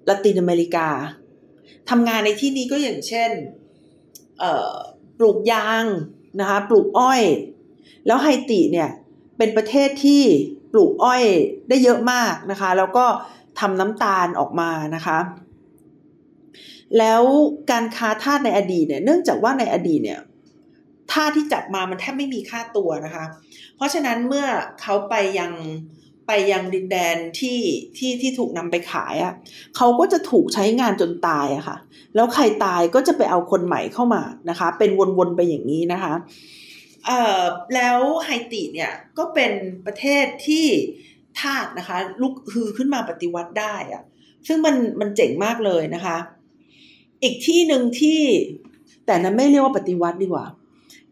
[0.09, 0.89] ละตินอเมริกา
[1.91, 3.31] ทำงานในที่นี้ก็อย่างเช่น
[5.19, 5.85] ปลูกยาง
[6.41, 7.23] นะคะ ปลูกอ้อย
[8.07, 8.89] แล้วไฮติเนี่ย
[9.39, 10.23] เป็นประเทศที่
[10.73, 11.23] ปลูกอ้อย
[11.69, 13.07] ได้เยอะมากนะคะ แล้วก็
[13.61, 15.19] ทำน้ำตาลออกมานะคะ
[16.99, 17.23] แล้ว
[17.71, 20.21] การค้าทาสในอดีตเนี่ย เนื่องจากว่าในอดีตเนี่ย
[21.13, 23.25] ทาสที่จับมามันแทบไม่มีค่าตัวนะคะ
[23.77, 24.47] เพราะฉะนั้นเมื่อ
[24.81, 25.53] เขาไปยัง
[26.27, 27.59] ไปยังดินแดนที่
[27.97, 29.33] ที่ที่ถูกนำไปขายอะ่ะ
[29.77, 31.77] เขาก็จะถูกใช้งานจนตายอะค่ะ
[32.15, 36.15] แล้วใครตายก็จะไปเอาคนใหม่เข้ามานะคะ เป็นวนๆไปอย่างนี้นะคะ
[37.07, 37.43] เอ่อ
[37.75, 39.53] แล้วไฮติเนี่ยก็เป็น
[39.87, 40.67] ประเทศที่
[41.41, 44.03] ทาสนะคะลุกฮือขึ้นมาปฏิวัติได้อะ
[44.47, 46.17] ซึ่งมันมันเจ๋งมากเลยนะคะ
[47.23, 48.21] อีกที่หนึ่งที่
[49.07, 50.47] แต่นั้นไม่เรียกว่าปฏิวัติดีกว่า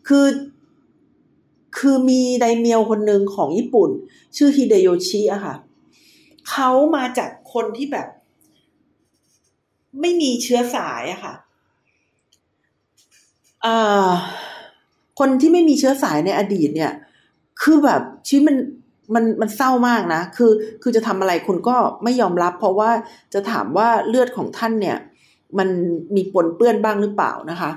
[0.08, 0.26] คือ
[1.78, 3.90] คือมีไดเมียวคนหนึ่งของญี่ปุ่น
[4.36, 5.54] ชื่อฮิเดโยชิอะค่ะ
[6.50, 8.08] เขามาจากคนที่แบบ
[10.00, 11.34] ไม่มีเชื้อสายอะค่ะ
[13.64, 14.10] อ่า
[15.18, 16.92] คนที่ไม่มีเชื้อสายในอดีตเนี่ย
[17.62, 18.56] คือแบบชีวิตมัน
[19.14, 22.90] มันมันเศร้ามากนะ คือคือจะทำอะไรคนก็ไม่ยอมรับ เพราะว่า
[23.34, 24.98] จะถามว่าเลือดของท่านเนี่ย
[25.58, 25.68] มัน
[26.16, 27.70] มีปนเปื้อนบ้างหรือเปล่านะคะ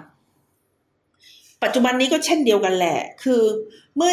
[1.63, 3.41] ปัจจุบันนี้ก็เช่นเดียวกันแหละ คือ
[3.96, 4.12] เมื่อ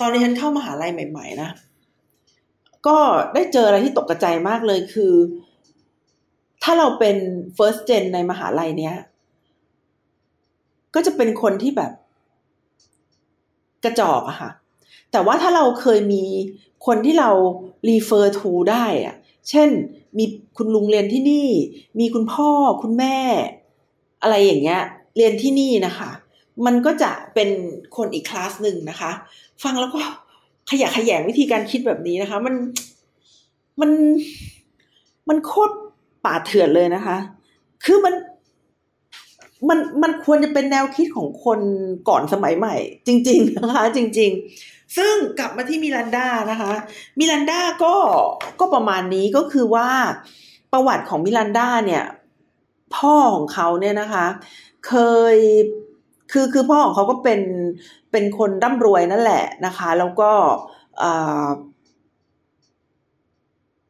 [0.00, 1.50] ตอนนี้ฉันเข้ามาหาลัยใหม่ ๆ นะ
[2.86, 2.98] ก็
[3.34, 5.12] ได้เจออะไรที่ตกกระจมากเลยคือ
[6.62, 7.16] ถ้าเราเป็น
[7.56, 8.96] first gen ในมหาลัยเนี้ย
[10.94, 11.92] ก็จะเป็นคนที่แบบ
[13.84, 14.50] กระจอกอะค่ะ
[15.12, 16.24] แต่ว่าถ้าเราเคยมี
[16.86, 17.30] คนที่เรา
[17.88, 19.16] refer to ได้อะ
[19.50, 19.68] เช่น
[20.18, 20.24] มี
[20.56, 21.48] คุณลุงเรียนที่นี่
[22.00, 22.50] มีคุณพ่อ
[22.82, 23.16] คุณแม่
[24.22, 24.82] อะไรอย่างเงี้ย
[25.16, 26.10] เรียนที่นี่นะคะ
[26.66, 27.50] มันก็จะเป็น
[27.96, 29.10] คนอีกคลาสหนึ่งนะคะ
[29.62, 30.00] ฟังแล้วก็
[30.70, 32.54] ขยะขยงวิธีการคิดแบบนี้นะคะ มัน
[33.80, 33.90] มัน
[35.28, 35.74] มันโคตร
[36.24, 37.16] ป่าเถื่อนเลยนะคะ
[37.84, 38.14] คือมัน
[39.68, 41.60] มันมันควรจะเป็นแนวคิดของคน
[42.08, 44.30] ก่อนสมัยใหม่ จริง ๆ นะคะ จริง
[44.62, 46.72] ๆ ซึ่งกลับมาที่มิลันดานะคะ
[47.18, 47.94] มิลันดาก็
[48.60, 49.88] ก็ประมาณนี้ก็คือว่า
[50.72, 52.04] ประวัติของมิลันดาเนี่ย
[52.96, 54.26] พ่อของเขาเนี่ยนะคะ
[54.88, 54.94] เค
[55.34, 55.36] ย
[56.32, 57.40] คือคือพ่อของเขาก็เป็น
[58.12, 60.30] เป็นคนร่ำรวยนั่นแหละนะคะ แล้วก็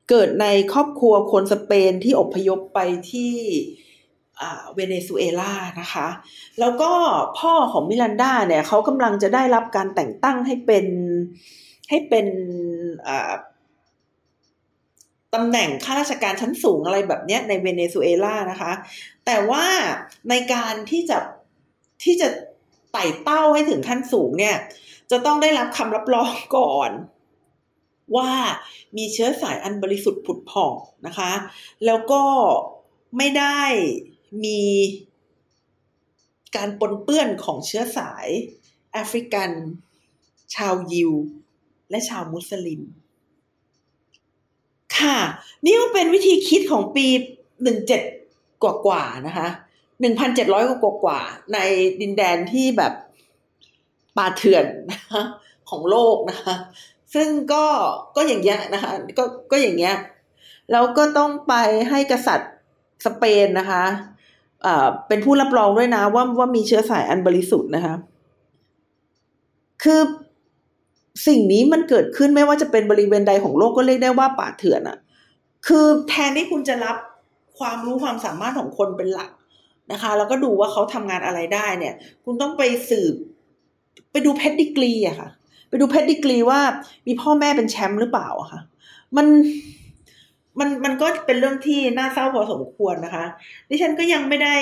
[0.09, 2.79] เกิดในครอบครัวคนสเปนที่อพยพไป
[3.11, 3.35] ที่
[4.75, 6.09] เวเนซุเอลานะคะ
[6.61, 6.90] แล้วก็
[7.38, 10.87] พ่อของมิลันดาเนี่ยเขากำลังจะได้รับการแต่งตั้งให้เป็น
[11.90, 12.27] ให้เป็น
[15.35, 18.72] ตำแหน่งข้าราชการชั้นสูงอะไรแบบนี้ในเวเนซุเอลานะคะ
[19.27, 19.64] แต่ว่า
[20.31, 21.18] ในการที่จะ
[22.05, 22.29] ที่จะ
[22.92, 24.57] ไต่เต้าให้ถึงขั้นสูงเนี่ย
[25.11, 26.90] จะต้องได้รับคำรับรองก่อน
[28.16, 28.31] ว่า
[28.96, 30.72] มีเชื้อสายอันบริสุทธิ์ผุดผ่อง
[31.07, 31.33] นะคะ
[31.87, 32.22] แล้วก็
[33.16, 33.61] ไม่ได้
[34.44, 34.62] มี
[36.57, 38.27] การปนเปื้อนของเชื้อสาย
[38.92, 39.51] แอฟริกัน
[40.55, 41.12] ชาวยิว
[41.90, 42.81] และชาวมุสลิม
[44.96, 45.18] ค่ะ
[45.64, 47.07] นี่ก็เป็นวิธีคิดของปี
[47.62, 48.03] หนึ่งเจ็ด
[48.62, 49.49] กว่าๆนะคะ
[50.01, 51.59] หนึ่งพันเจ็ดร้อยกว่าๆใน
[52.01, 52.92] ดินแดนที่แบบ
[54.16, 55.22] ป่าเถื่อนนะคะ
[55.70, 56.55] ของโลกนะคะ
[57.14, 57.64] ซึ่งก็
[58.16, 59.94] ก็อย่างเงี้ยนะคะก็ก็อย่างเงี้ย
[60.72, 61.55] แล้วก็ต้องไป
[61.90, 62.53] ให้กษัตริย์
[63.07, 63.85] สเปนนะคะ
[65.09, 67.95] เป็นผู้รับรองด้วยนะว่าว่ามีเชื้อสายอันบริสุทธิ์นะคะ
[69.83, 70.01] คือ
[71.27, 74.99] สิ่งนี้มันเกิดขึ้นไม่ว่าจะเป็นบริเวณใดของโลกก็เรียกได้ว่าป่าเถื่อนอะ
[75.66, 76.97] คือแทนที่คุณจะรับ
[77.59, 79.31] ความรู้ความสามารถของคนเป็นหลัก
[79.92, 83.14] นะคะ แล้วก็ดูว่าเขาทำงานอะไรได้เนี่ย คุณต้องไปสืบ
[84.12, 85.29] ไปดูเพดดิกรีอะค่ะ
[85.69, 86.61] ไปดูเพดดิกรีว่า
[87.07, 88.61] มีพ่อแม่เป็นแชมป์หรือเปล่าอะค่ะ
[89.16, 89.27] มัน
[90.61, 93.27] มันมันก็เป็นเรื่องที่น่าเศร้าพอสมควรนะคะ
[93.71, 94.57] ดิฉันก็ยังไม่ได้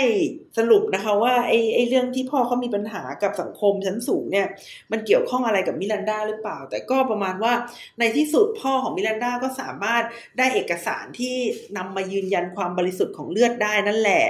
[0.59, 4.47] สรุปนะคะ ว่าไอ้ไอ้เรื่องที่พ่อเขามีปัญหากับสังคมชั้นสูงเนี่ย
[4.93, 7.53] มันเกี่ยวข้องอะไรกับมิลันดาหรือเปล่า แต่ก็ประมาณว่า
[7.99, 10.03] ในที่สุดพ่อของมิลันดาก็สามารถ
[10.39, 11.37] ได้เอกสารที่
[11.77, 14.25] นำมายืนยันความบริสุทธิ์ของเลือดได้นั่นแหละ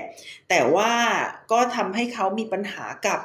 [0.48, 0.92] แต่ว่า
[1.52, 3.20] ก็ทำให้เขามีปัญหากับ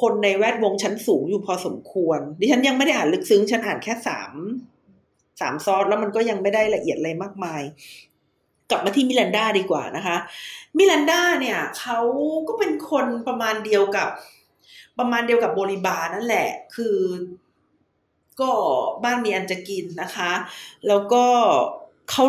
[0.00, 4.32] คนในแวดวงชั้นสูงอยู่พอสมควร ดิฉันยังไม่ได้อ่านลึกซึ้ง ฉันอ่านแค่สาม
[5.40, 7.62] สามซอสแล้วมันก็ยังไม่ได้ละเอียดอะไรมากมาย
[8.70, 10.16] กลับมาที่มิลันดาดีกว่านะคะ
[10.76, 11.98] มิลันดาเนี่ยเขา
[12.48, 14.08] ก็เป็นคนประมาณเดียวกับ
[14.98, 16.96] ประมาณเดียวกับโบลิวาร์นั่นแหละ คือ
[18.40, 18.50] ก็
[19.04, 20.32] บ้านมีอันจะกินนะคะ
[20.88, 21.24] แล้วก็
[22.10, 22.24] เขา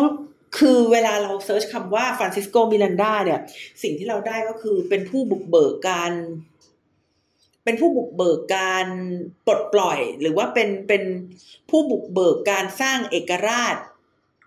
[0.58, 3.40] คือเวลาเรา search คำว่าฟรานซิสโกมิรันดาเนี่ย
[3.82, 6.12] สิ่งที่เราได้ก็คือเป็นผู้บุกเบิกการ
[7.66, 8.86] เป็นผู้บุกเบิกการ
[9.46, 11.02] ปลดปล่อย หรือว่าเป็นเป็น
[11.70, 13.76] ผู้บุกเบิกการสร้างเอกราช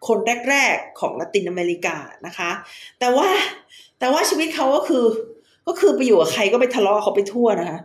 [0.08, 0.18] คน
[0.50, 2.52] แรก ๆ ของละตินอเมริกานะคะ
[3.00, 3.30] แต่ว่า
[4.00, 5.06] แต่ว่าชีวิตเขาก็คือ
[5.68, 7.80] ก็คือไปอยู่กับใครก็ไปทะเลาะเขาไปทั่วนะคะ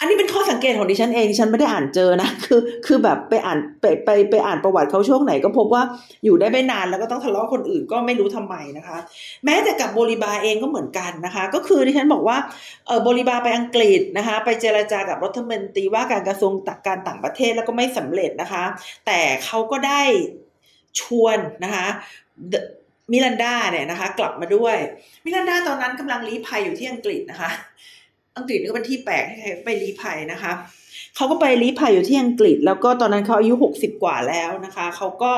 [0.00, 5.82] อันนี้เป็นข้อสังเกตของดิฉันเองดิฉันไม่ได้อ่านเจอนะคือคือแบบไปอ่านไปไปไปอ่านประวัติเขาช่วงไหนก็พบว่า
[6.24, 8.98] อยู่ได้ไม่นานแล้วก็ต้องทะเลาะคนอื่นก็ไม่รู้ทำไมนะคะ
[9.44, 12.36] แม้แต่กับโบลิบาเองก็เหมือนกันนะคะ ก็คือดิฉันบอกว่า
[12.86, 16.52] เออโบลิบาไปอังกฤษนะคะ ไปเจรจากับรัฐมนตรีว่าการกระทรวง
[16.86, 18.64] การต่างประเทศแล้วก็ไม่สำเร็จนะคะ
[19.06, 20.02] แต่เขาก็ได้
[21.00, 21.86] ชวนนะคะ
[23.12, 24.76] มิลันดาเนี่ยนะคะ กลับมาด้วย
[25.24, 27.50] มิลันดาตอนนั้นกำลังลี้ภัยอยู่ที่อังกฤษนะคะ
[28.36, 30.52] อังกฤษก็เป็นที่แปลกให้ใครไปลี้ภัยนะคะ
[31.16, 35.34] เขาก็ไปลี้ภัยอยู่ที่อังกฤษ แล้วก็ตอนนั้นเขาอายุหกสิบกว่าแล้วนะคะเขาก็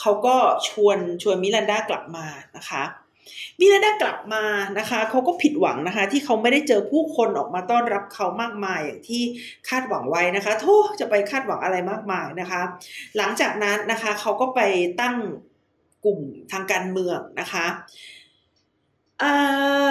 [0.00, 0.36] เขาก็
[0.68, 2.26] ชวนชวนมิลันดากลับมา
[2.56, 2.82] นะคะ
[3.60, 4.44] มิลันดากลับมา
[4.78, 9.22] นะคะเขาก็ผิดหวังนะคะ ที่เขาไม่ได้เจอผู้คนออกมาต้อนรับเขามากมายอย่างที่
[9.68, 12.60] คาดหวังไว้นะคะโทษจะไปคาดหวังอะไรมากมายนะคะ
[13.16, 14.60] หลังจากนั้นนะคะเขาก็ไป
[15.00, 15.16] ตั้ง
[16.04, 16.20] กลุ่ม
[16.52, 17.66] ทางการเมืองนะคะ
[19.22, 19.88] อ่า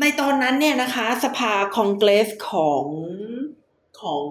[0.00, 2.84] ในตอนนั้นเนี่ยนะคะ สภาคองเกรสของ
[4.00, 4.24] ของ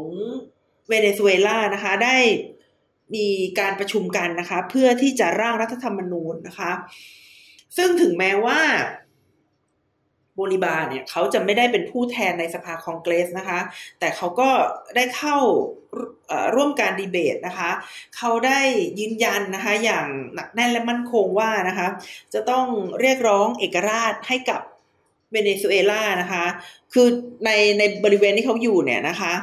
[0.87, 2.17] เวเนซุเอลานะคะ ได้
[3.15, 3.27] มี
[3.59, 6.71] การประชุมกันนะคะ เพื่อที่จะร่างรัฐธรรมนูญนะคะ
[7.77, 8.61] ซึ่งถึงแม้ว่า
[10.35, 13.59] โบลิบาเนี่ยเขาจะไม่ได้เป็นผู้แทนในสภาคองเกรสนะคะ
[13.99, 14.49] แต่เขาก็
[14.95, 15.37] ได้เข้า
[16.55, 17.69] ร่วมการดีเบตนะคะ
[18.17, 18.59] เขาได้
[18.99, 21.87] ยืนยันนะคะ อย่างหนักแน่นและมั่นคงว่านะคะ
[22.33, 22.65] จะต้อง
[22.99, 24.61] เรียกร้องเอกราชให้กับ
[25.31, 26.45] เวเนซุเอลานะคะ
[26.93, 27.07] คือ
[27.45, 29.33] ในในบริเวณที่เขาอยู่เนี่ยนะคะ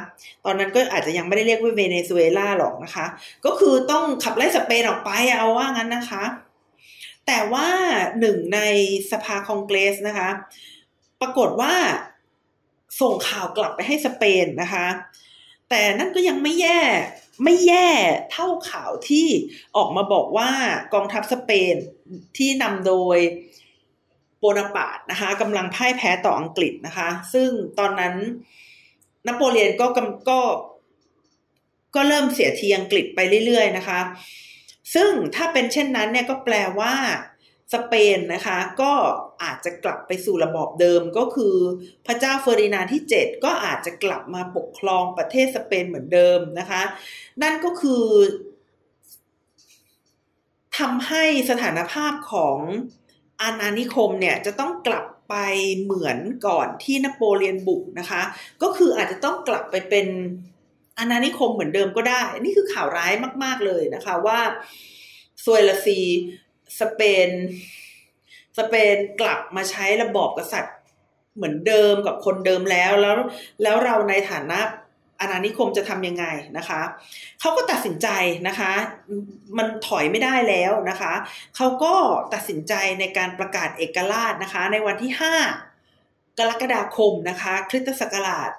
[0.45, 3.05] ตอนนั้นก็อาจจะยังไม่ได้เรียกว่าเวเนซุเอลาหรอกนะคะ
[3.45, 6.23] ก็คือต้องขับไล่สเปนออกไปเอาว่างั้นนะคะ
[7.27, 7.67] แต่ว่า
[8.19, 8.59] หนึ่งใน
[9.11, 10.29] สภาคองเกรสนะคะ
[11.21, 11.73] ปรากฏว่า
[13.01, 14.87] ส่งข่าวกลับไปให้สเปนนะคะ
[15.69, 16.79] แต่นั่นก็ยังไม่แย่
[17.43, 17.87] ไม่แย่
[18.31, 19.27] เท่าข่าวที่
[19.77, 20.51] ออกมาบอกว่า
[20.93, 21.75] กองทัพสเปน
[22.37, 23.17] ที่นำโดย
[24.45, 28.15] โบนาปาร์ตนะคะกำลังพ่ายแพ้ต่ออังกฤษนะคะ ซึ่งตอนนั้น
[29.27, 29.87] นโปเลียนก็
[30.29, 30.39] ก็
[31.95, 33.99] ก็เริ่มเสียทีอังกฤษไปเรื่อยๆนะคะ
[34.95, 36.93] ซึ่งถ้าเป็นเช่นนั้นเนี่ยก็แปลว่า
[37.73, 38.93] สเปนนะคะ ก็
[39.43, 41.55] อาจจะกลับไปสู่ระบอบเดิมก็คือ
[42.07, 46.83] พระเจ้าเฟอร์ดินานที่ 7 ก็อาจจะกลับมาปกครองประเทศสเปนเหมือนเดิมนะคะ
[47.41, 48.05] นั่นก็คือ
[50.77, 52.57] ทำให้สถานภาพของ
[53.41, 55.35] อาณานิคมเนี่ยจะต้องกลับไป
[55.81, 56.17] เหมือน
[56.47, 58.21] ก่อนที่นโปเลียนบุกนะคะ
[58.61, 60.07] ก็คืออาจจะต้องกลับไปเป็น
[60.99, 64.39] อาณานิคมเหมือนเดิมก็ได้ นี่คือข่าวร้ายมาก ๆเลยนะคะว่า
[65.43, 65.99] ซวยลาซี
[66.79, 67.29] สเปน
[68.57, 70.77] สเปนกลับมาใช้ระบอบกษัตริย์
[71.35, 73.15] เหมือนเดิมกับคนเดิมแล้วแล้ว
[73.63, 74.59] แล้วเราในฐานะ
[75.19, 76.25] อาณานิคมจะทำยังไง
[76.57, 76.81] นะคะ
[77.39, 78.07] เขาก็ตัดสินใจ
[78.47, 78.71] นะคะ
[79.57, 81.13] มันถอยไม่ได้แล้วนะคะ
[81.55, 81.93] เขาก็
[82.33, 85.11] ตัดสินใจในการประกาศเอกราชนะคะ ในวันที่
[85.75, 88.49] 5 กรกฎาคมนะคะคริสตศักราช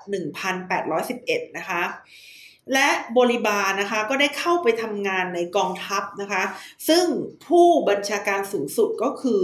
[0.74, 1.82] 1811 นะคะ
[2.72, 2.88] และ
[3.18, 6.42] บริบานะคะก็ได้เข้าไปทำงานในกองทัพนะคะ
[6.88, 7.04] ซึ่ง
[7.46, 9.42] ผู้บัญชาการสูงสุดก็คือ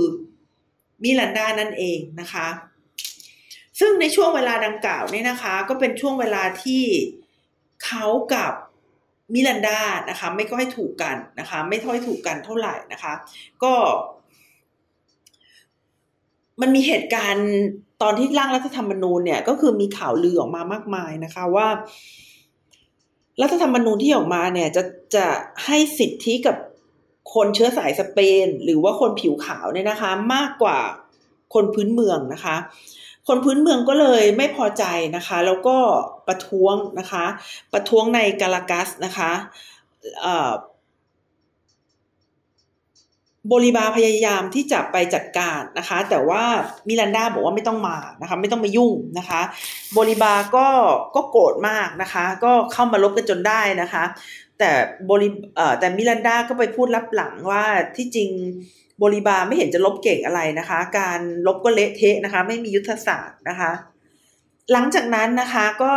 [1.03, 2.47] มิลันดานั่นเองนะคะ
[3.85, 6.83] ซึ่งในช่วงเวลาดังกล่าวเนี่ยนะคะ ก็เป็นช่วงเวลาที่
[7.85, 8.53] เขากับ
[9.35, 13.13] มิลันดานะคะ ไม่ค่อยถูกกันนะคะ ไม่ค่อยถูกกันเท่าไหร่นะคะ
[13.63, 13.73] ก็
[16.61, 17.49] มันมีเหตุการณ์
[18.03, 21.69] ตอนที่ร่างรัฐธรรมนูญเนี่ย ก็คือมีข่าวลือออกมามากมายนะคะว่า
[23.43, 24.83] รัฐธรรมนูญที่ออกมาเนี่ย จะ
[25.15, 25.27] จะ
[25.65, 26.57] ให้สิทธิกับ
[27.35, 30.79] คนเชื้อสายสเปน หรือว่าคนผิวขาวเนี่ยนะคะ มากกว่า
[31.55, 32.57] คนพื้นเมืองนะคะ
[33.29, 34.85] คนพื้นเมืองก็เลยไม่พอใจ
[35.17, 35.77] นะคะ แล้วก็
[36.29, 37.25] ประท้วงนะคะ
[37.73, 39.31] ประท้วงในกาลากัสนะคะ
[43.53, 46.43] บริบาพยายามที่จะไปจัดการนะคะ แต่ว่า
[46.89, 49.41] มิลันดาบอกว่าไม่ต้องมานะคะ ไม่ต้องมายุ่งนะคะ
[49.99, 50.67] บริบาก็
[51.15, 54.05] ก็โกรธมากนะคะ ก็เข้ามาลบกันจนได้นะคะ
[54.59, 54.71] แต่
[55.11, 55.29] บริ
[55.79, 57.65] แต่มิลันดาก็ไปพูดรับหลังว่า
[57.97, 58.31] ที่จริง
[59.03, 63.71] บริบาไม่เห็นจะลบเก่งอะไรนะคะ การลบก็เละเทะนะคะ ไม่มียุทธศาสตร์นะคะ
[64.73, 65.95] หลังจากนั้นนะคะก็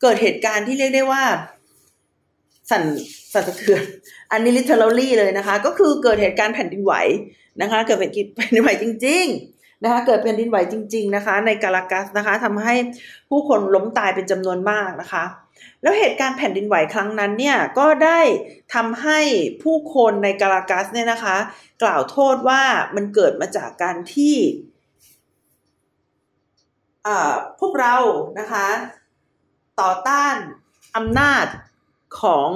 [0.00, 1.22] เกิดเหตุการณ์ที่เรียกได้ว่า
[2.70, 2.82] สั่น
[3.32, 3.82] สั่นสะเทือน
[4.32, 6.94] อันนี้ literally เลยนะคะ ก็คือเกิดเหตุการณ์แผ่นดินไหว
[7.62, 8.12] นะคะ เกิดแผ่น
[8.54, 12.74] ดินไหวจริง ๆนะคะ เกิดแผ่นดินไหวจริง ๆ นะคะ ในกาลากัสนะคะทำให้
[13.30, 15.24] ผู้คนล้มตายเป็นจำนวนมากนะคะ
[15.82, 18.20] แล้วเหตุการณ์แผ่นดินไหวครั้งนั้นเนี่ยก็ได้
[18.74, 19.20] ทำให้
[19.62, 21.36] ผู้คนในกาลากัสเนี่ยนะคะ
[21.82, 22.62] กล่าวโทษว่า
[22.96, 24.36] มันเกิดมาจากการที่
[27.60, 27.96] พวกเรา
[28.38, 28.68] นะคะ
[29.80, 30.36] ต่อต้าน
[30.96, 31.46] อำนาจ
[32.20, 32.50] ของ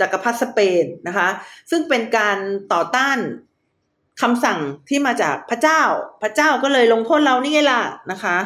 [0.00, 1.28] จักรพรรดิสเปนนะคะ
[1.70, 2.38] ซึ่งเป็นการ
[2.72, 3.18] ต่อต้าน
[4.22, 5.82] คำสั่งที่มาจากพระเจ้า
[6.22, 8.36] พระเจ้าก็เลยลงโทษเรานี่ไงล่ะนะคะ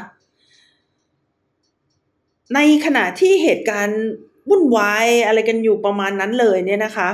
[2.54, 4.02] ในขณะที่เหตุการณ์
[4.50, 7.08] วุ่นวายอะไรกันอยู่ประมาณนั้นเลยเนี่ยนะคะ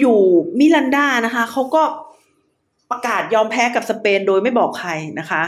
[0.00, 1.82] อยู่ๆมิลันดานะคะเขาก็
[2.90, 5.42] ประกาศยอมแพ้กับสเปนโดยไม่บอกใครนะคะ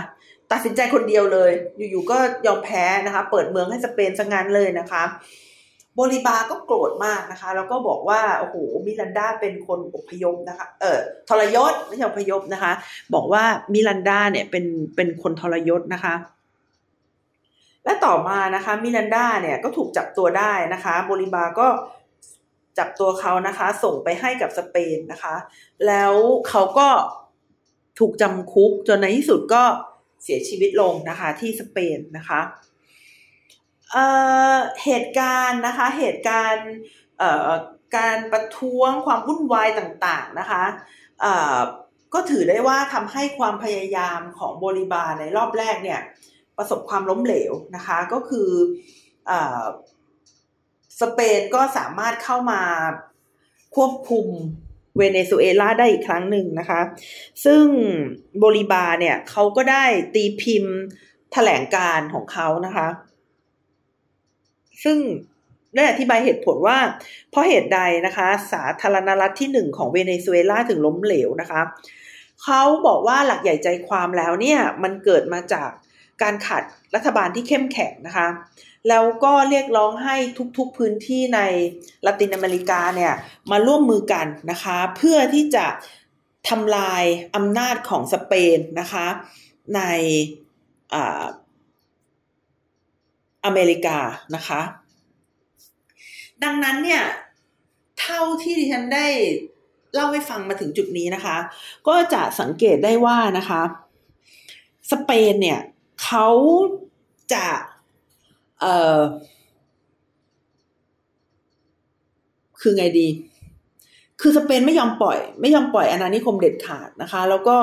[0.52, 1.50] ตัดสินใจคนเดียวเลย
[1.90, 5.02] อยู่ๆก็ยอมแพ้นะคะ เปิดเมืองให้สเปนซะงั้นเลยนะคะ
[5.94, 12.72] โบริบาก็โกรธมากนะคะ แล้วก็บอกว่าโอ้โหมิลันดาเป็นคนอพยพนะคะ เออทรยศไม่ใช่อพยพนะคะ
[13.14, 14.64] บอกว่ามิลันดาเนี่ยเป็น
[14.96, 16.14] เป็นคนทรยศนะคะ
[17.86, 21.68] และต่อมานะคะมิลันดาเนี่ยก็ถูกจับตัวได้นะคะโบริบาก็
[22.78, 25.34] จับตัวเขานะคะ ส่งไปให้กับสเปนนะคะ
[25.86, 26.12] แล้ว
[26.48, 26.88] เขาก็
[27.98, 29.62] ถูกจำคุกจนในที่สุดก็
[30.22, 32.40] เสียชีวิตลงนะคะที่สเปนนะคะ
[33.92, 36.70] เเหตุการณ์นะคะเหตุการณ์
[37.96, 40.62] การประท้วงความวุ่นวายต่างๆนะคะ
[42.14, 46.00] ก็ถือได้ว่าทำให้ความพยายามของโบริบาในรอบแรกเนี่ย
[46.58, 48.48] ประสบความล้มเหลวนะคะ ก็คือ
[49.30, 49.32] อ
[51.00, 52.62] สเปนก็สามารถเข้ามา
[53.76, 54.26] ควบคุม
[54.98, 56.80] เวเนซุเอลาได้อีกครั้งหนึ่งนะคะ
[57.44, 57.64] ซึ่ง
[58.38, 59.84] โบริบาเนี่ยเขาก็ได้
[60.14, 60.76] ตีพิมพ์
[61.32, 62.88] แถลงการของเขานะคะ
[64.84, 64.98] ซึ่ง
[65.74, 66.78] ได้อธิบายเหตุผลว่า
[67.30, 71.62] เพราะเหตุใดนะคะ สาธารณรัฐที่หนึ่งของเวเนซุเอลาถึงล้มเหลวนะคะ
[72.42, 75.70] เขาบอกว่าหลักใหญ่ใจความแล้วเนี่ย มันเกิดมาจาก
[76.22, 76.62] การขัด
[76.94, 78.28] รัฐบาลที่เข้มแข็งนะคะ
[78.88, 80.16] แล้วก็เรียกร้องให้
[80.58, 81.40] ทุกๆพื้นที่ใน
[82.06, 83.12] ละตินอเมริกาเนี่ย
[83.50, 85.66] มาร่วมมือกันนะคะ เพื่อที่จะ
[86.48, 87.04] ทำลาย
[87.36, 89.06] อำนาจของสเปนนะคะ
[89.76, 89.80] ใน
[93.44, 93.98] อเมริกา
[94.34, 94.60] นะคะ
[96.44, 97.02] ดังนั้นเนี่ย
[98.00, 99.06] เท่าที่ดิฉันได้
[99.94, 101.36] เล่าให้ฟังมาถึงจุดนี้นะคะ
[101.88, 103.62] ก็จะสังเกตได้ว่านะคะ
[104.92, 105.60] สเปนเนี่ย
[106.04, 106.28] เขา
[107.32, 107.46] จะ
[108.60, 109.00] เอ่อ
[112.60, 113.08] คือไงดี
[114.20, 117.56] คือสเปนไม่ยอมปล่อย ไม่ยอมปล่อยอาณานิคมเด็ดขาดนะคะ แล้วก็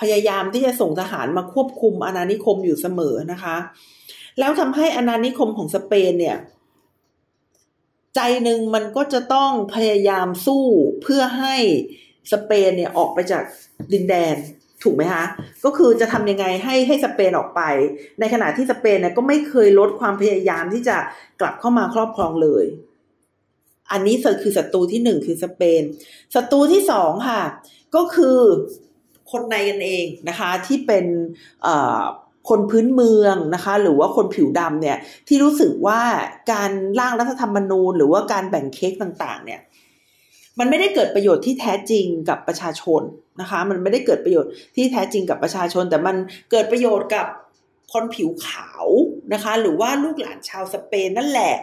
[0.00, 3.56] พยายามที่จะส่งทหารมาควบคุมอาณานิคมอยู่เสมอนะคะ
[4.38, 6.38] แล้วทำให้อาณานิคมของสเปนเนี่ย
[8.14, 10.64] ใจหนึ่งมันก็จะต้องพยายามสู้
[11.02, 11.56] เพื่อให้
[12.32, 13.44] สเปนเนี่ยออกไปจาก
[13.92, 14.36] ดินแดน
[14.82, 15.24] ถูกไหมคะ
[15.64, 17.60] ก็คือจะทำยังไงให้ให้สเปนออกไป
[18.20, 20.96] ในขณะที่สเปนเนี่ยก็ไม่เคยลดความพยายามที่จะ
[21.40, 22.64] กลับเข้ามาครอบครองเลย
[23.90, 25.82] อันนี้คือศัตรูที่หนึ่งคือสเปน
[26.34, 27.42] ศัตรูที่สองค่ะ
[27.94, 28.38] ก็คือ
[29.30, 31.04] คนในกันเองนะคะ ที่เป็น
[32.48, 34.96] คนพื้นเมืองนะคะ หรือว่าคนผิวดำเนี่ย
[35.28, 36.00] ที่รู้สึกว่า
[36.52, 36.70] การ
[37.00, 39.60] ร่างรัฐธรรมนูญ หรือว่าการแบ่งเค้กต่าง ๆ เนี่ย
[40.58, 43.02] มันไม่ได้เกิดประโยชน์ที่แท้จริงกับประชาชน
[43.40, 46.16] นะคะ มันไม่ได้เกิดประโยชน์ที่แท้จริงกับประชาชน แต่มัน
[46.50, 47.26] เกิดประโยชน์กับ
[47.92, 48.86] คนผิวขาว
[49.32, 51.54] นะคะ หรือว่าลูกหลานชาวสเปนนั่นแหละ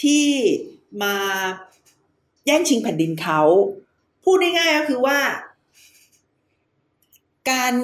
[0.00, 0.24] ที่
[1.02, 1.14] มา
[2.46, 3.40] แย่งชิงแผ่นดินเขา
[4.24, 5.18] พูดง่ายๆก็คือว่า
[7.50, 7.74] การ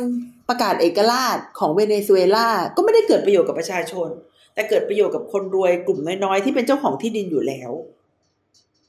[0.49, 4.09] ประกาศเอกราชของเวเนซุเอลาก็ไม่ได้เกิดประโยชน์กับประชาชน
[4.55, 7.70] แต่เกิดประโยชน์กับคนรวยกลุ่มน้อยๆ ที่เป็นเจ้าของที่ดินอยู่แล้ว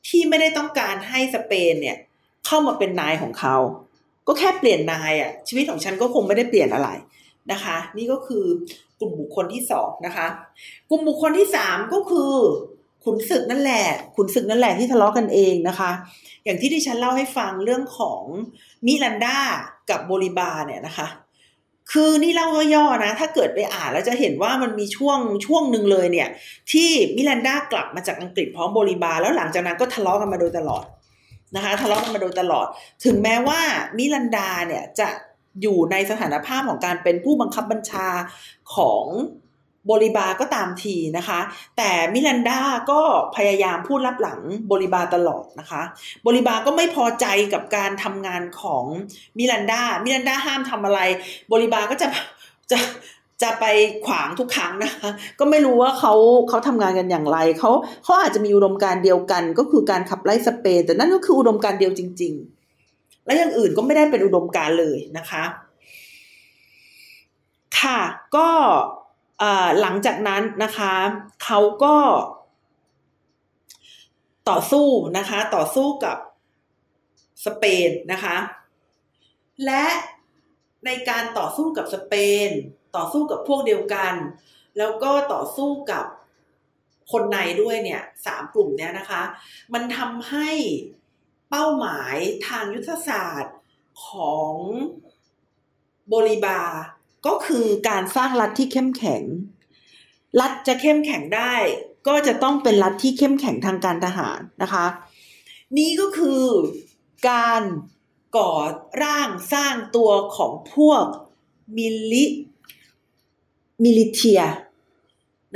[0.07, 1.97] ที่ไม่ได้ต้องการให้สเปนเนี่ย
[2.45, 3.55] เข้ามาเป็นนายของเขา
[4.27, 6.89] ก็แค่เปลี่ยนนายอะ่ะชีวิตของฉันก็คงไม่ได้เปลี่ยนอะไร
[7.51, 8.45] นะคะ นี่ก็คือ
[8.99, 10.27] กลุ่มบุคคลที่สองนะคะ
[10.89, 12.31] กลุ่มบุคคลที่สามก็คือ
[13.05, 15.91] ขุนศึกนั่นแหละ ขุนศึกนั่นแหละที่ทะเลาะกันเองนะคะ
[16.43, 18.21] อย่างที่ดิฉันเล่าให้ฟังเรื่องของ
[18.85, 19.37] มิลันดา
[19.89, 21.07] กับโบลิบาเนี่ยนะคะ
[21.91, 26.29] คือนี่เล่าย่อๆนะ ถ้าเกิดไปอ่านแล้วจะเห็นว่ามันมีช่วงช่วงหนึ่งเลยเนี่ย
[26.71, 30.83] ที่มิลันดากลับมาจากอังกฤษพร้อมโบลิบา แล้วหลังจากนั้นก็ทะเลาะกันมาโดยตลอด
[31.55, 32.67] นะคะทะเลาะกันมาโดยตลอด
[33.05, 33.61] ถึงแม้ว่า
[33.97, 35.07] มิลันดาเนี่ยจะ
[35.61, 38.07] อยู่ในสถานภาพของการเป็นผู้บังคับบัญชา
[38.75, 39.05] ของ
[39.91, 41.39] บริบาก็ตามทีนะคะ
[41.77, 42.59] แต่มิลันดา
[42.91, 43.01] ก็
[43.35, 44.39] พยายามพูดรับหลัง
[44.71, 45.81] บริบาตลอดนะคะ
[46.27, 48.85] บริบาก็ไม่พอใจกับการทำงานของ
[49.37, 50.99] มิลันดามิลันดาห้ามทำอะไร
[51.51, 52.07] บริบาก็จะ
[52.71, 52.79] จะ
[53.41, 53.65] จะไป
[54.05, 55.09] ขวางทุกครั้งนะคะ
[55.39, 56.13] ก็ไม่รู้ว่าเขา
[56.49, 57.71] เขาทำงานกันอย่างไรเขา
[58.03, 62.33] เขาอาจจะมีอุดมการเดียวกันก็คือการขับไล่สเปน แต่นั่นก็คืออุดมการเดียวจริง
[62.79, 65.43] ๆ และอย่างอื่นก็ไม่ได้เป็นอุดมการเลยนะคะ
[67.79, 67.99] ค่ะ
[68.35, 68.47] ก็
[69.81, 70.93] หลังจากนั้นนะคะ
[71.43, 71.95] เขาก็
[74.49, 76.17] ต่อสู้นะคะ ต่อสู้กับ
[77.45, 78.37] สเปนนะคะ
[79.65, 79.85] และ
[80.85, 82.13] ในการต่อสู้กับสเป
[82.47, 82.49] น
[82.95, 84.13] ต่อสู้กับพวกเดียวกัน
[84.77, 86.05] แล้วก็ต่อสู้กับ
[87.11, 89.21] คนในด้วยเนี่ยสามกลุ่มเนี้ยนะคะ
[89.73, 90.49] มันทำให้
[91.49, 92.15] เป้าหมาย
[92.47, 93.55] ทางยุทธศาสตร์
[94.07, 94.53] ของ
[96.07, 96.61] โบลิบา
[97.27, 99.23] ก็คือการสร้างรัฐที่เข้มแข็ง
[100.39, 101.53] รัฐจะเข้มแข็งได้
[102.07, 104.85] ก็จะต้องเป็นรัฐที่เข้มแข็งทางการทหารนะคะ
[105.77, 106.43] นี่ก็คือ
[107.29, 107.61] การ
[108.37, 108.53] ก่อ
[109.03, 111.03] ร่างสร้างตัวของพวก
[111.77, 114.41] mili- militia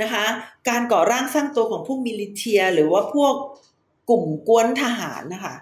[0.02, 0.24] นะคะ
[0.68, 3.34] การก่อร่างสร้างตัวของพวก militia หรือว่าพวก
[4.10, 5.54] กลุ่มก๊วนทหารนะคะ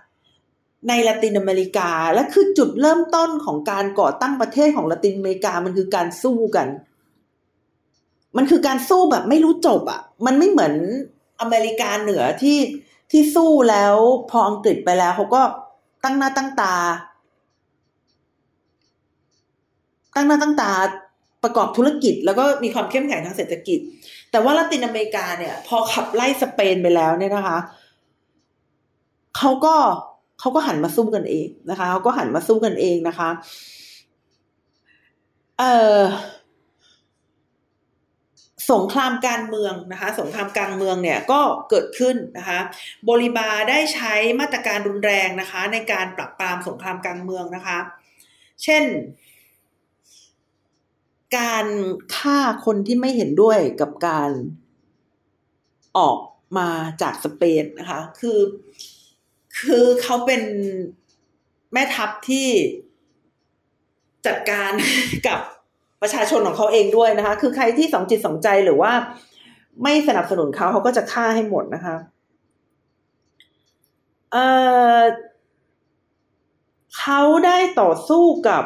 [0.88, 6.68] ในละตินอเมริกาและคือจุดเริ่มต้นของการก่อตั้งประเทศของละตินอเมริกามันคือการสู้กัน
[8.36, 10.74] มันคือการสู้แบบไม่รู้จบอะ่ะ มันไม่เหมือน
[11.40, 12.58] อเมริกาเหนือที่
[13.10, 13.94] ที่สู้แล้ว
[14.30, 15.42] พออังกฤษไปแล้วเขาก็
[16.04, 16.74] ตั้งหน้าตั้งตา
[20.14, 20.72] ตั้งหน้าตั้งตา
[21.47, 23.78] ประกอบธุรกิจ แล้วก็มีความเข้มแข็งทางเศรษฐกิจ
[24.30, 27.59] แต่ว่าละตินอเมริกาเนี่ย พอขับไล่สเปนไปแล้วเนี่ยนะคะ
[29.36, 29.74] เขาก็
[30.40, 33.28] เขาก็หันมาสู้กันเองนะคะเขาก็หันมาสู้กันเองนะคะ
[35.59, 36.01] เอ่อ
[38.72, 41.40] สงครามการเมืองนะคะ สงครามกลางเมืองเนี่ยก็
[41.70, 42.61] เกิดขึ้นนะคะ
[43.09, 47.78] บริบาได้ใช้มาตรการรุนแรงนะคะ ในการปรับปรามสงครามกลางเมืองนะคะ
[48.64, 48.84] เช่น
[51.37, 51.66] การ
[52.16, 54.31] ฆ่าคนที่ไม่เห็นด้วยกับการ
[55.99, 56.18] ออก
[56.59, 56.68] มา
[57.03, 58.39] จากสเปนนะคะ คือ
[59.61, 60.43] คือเขาเป็น
[61.72, 62.49] แม่ทัพที่
[64.27, 64.72] จัดการ
[65.27, 65.41] กับ
[66.03, 68.93] ประชาชนของเขาเองด้วยนะคะ คือใครที่สองจิตสองใจหรือว่า
[69.83, 71.97] ไม่สนับสนุนเขาเขาก็จะฆ่าให้หมดนะคะ
[74.33, 74.37] เอ
[74.99, 75.01] อ
[76.99, 78.64] เขาได้ต่อสู้กับ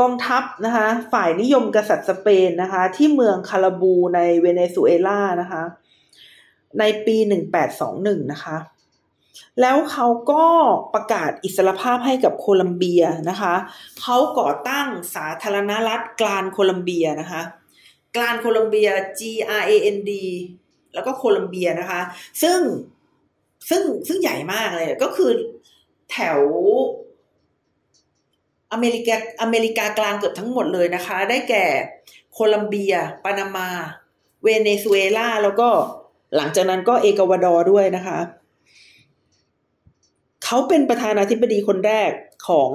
[0.00, 5.62] กองทัพนะคะฝ่ายนิยมกษัตริย์สเปนนะคะที่เมืองคาราบูในเวเนซุเอลานะคะ
[6.78, 7.16] ในปี
[7.74, 8.56] 1821 นะคะ
[9.60, 10.44] แล้วเขาก็
[10.94, 13.54] ประกาศอิสรภาพให้กับโคลัมเบียนะคะ
[14.00, 17.42] เขาก่อตั้งสาธารณรัฐกลานโคลัมเบียนะคะ
[18.16, 18.88] กลานโคลัมเบีย
[19.18, 19.20] G
[19.60, 20.12] R A N D
[20.94, 22.00] แล้วก็โคลัมเบียนะคะ
[22.42, 22.60] ซึ่ง
[23.68, 25.30] ซึ่งซึ่งใหญ่มากเลยก็คือ
[26.10, 26.38] แถว
[28.72, 31.64] อเมริกาอเมริกากลางเกือบทั้งหมดเลยนะคะ ได้แก่
[32.32, 32.94] โคลัมเบีย
[33.24, 33.68] ปานามา
[34.42, 35.68] เวเนซุเอลา แล้วก็
[36.36, 38.18] หลังจากนั้นก็เอกวาดอร์ด้วยนะคะ
[40.44, 42.10] เขาเป็นประธานาธิบดีคนแรก
[42.48, 42.70] ของ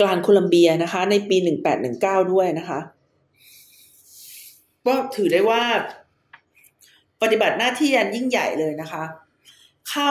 [0.00, 2.78] กลางโคลัมเบียนะคะ ในปีหนึ่งแปดหนึ่งเก้าด้วยนะคะ
[4.86, 5.62] ก็ถือได้ว่า
[7.22, 9.04] ปฏิบัติหน้าที่อันยิ่งใหญ่เลยนะคะ
[9.90, 10.10] เขา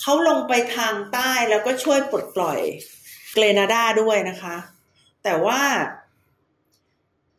[0.00, 2.60] เขาลงไปทางใต้แล้วก็ช่วยปลดปล่อย
[3.34, 4.56] เกรนาดาด้วยนะคะ
[5.24, 5.60] แต่ว่า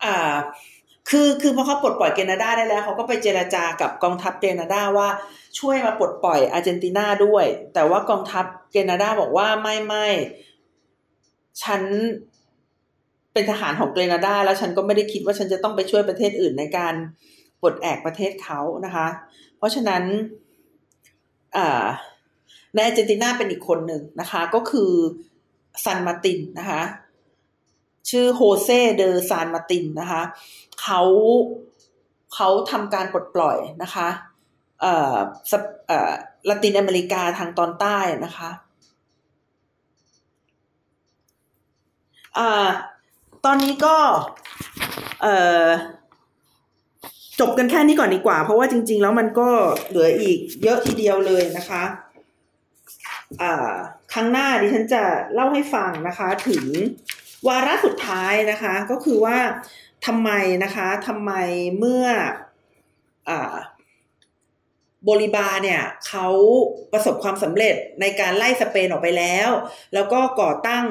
[0.03, 0.33] อ่า
[1.09, 5.09] คือคือพอเขาปลดปล่อยเกรนาดาได้แล้วเขาก็ไปเจราจากับกองทัพเกรนาดาว่า
[5.59, 10.07] ช่วยมาปลดปล่อยอาร์เจนตินาด้วย แต่ว่ากองทัพเกรนาดาบอกว่าไม่ไม่
[11.63, 11.81] ฉัน
[13.33, 16.93] เป็นทหารของเกรนาดาแล้วฉันก็ไม่ได้คิดว่าฉันจะต้องไปช่วยประเทศอื่นในการ
[17.61, 19.07] ปลดแอกประเทศเขานะคะ
[19.57, 20.03] เพราะฉะนั้น
[21.57, 21.85] อ่า
[22.73, 24.91] ในอาร์เจนตินาเป็นอีกคนหนึ่งนะคะ ก็คือ
[25.83, 26.81] ซันมาตินนะคะ
[28.09, 30.21] ชื่อโฮเซเดอซานมาตินนะคะ
[30.81, 31.01] เขา
[32.33, 34.07] เขาทำการปลดปล่อยนะคะ
[34.81, 35.15] เอ่อ
[35.87, 36.11] เอ่อ
[36.49, 38.49] ละตินอเมริกาทางตอนใต้นะคะ
[42.37, 42.69] อ่า
[43.45, 43.95] ตอนนี้ก็
[45.21, 45.67] เอ่อ
[47.39, 49.49] จบกันแค่นี้ก่อนดีกว่า เพราะว่าจริง ๆ แล้วมันก็
[49.89, 51.83] เหลืออีกเยอะทีเดียวเลยนะคะ
[54.13, 55.03] ครั้งหน้าดิฉันจะ
[55.33, 56.65] เล่าให้ฟังนะคะถึง
[57.47, 59.37] วาระสุดท้ายนะคะก็คือว่า
[60.05, 60.31] ทำไม
[60.63, 61.31] นะคะทำไม
[61.79, 62.05] เมื่อ
[65.03, 66.27] โบลิบาเนี่ยเขา
[66.91, 69.49] ประสบความสำเร็จในการไล่สเปนออกไปแล้ว
[69.93, 70.85] แล้วก็ก่อตั้ง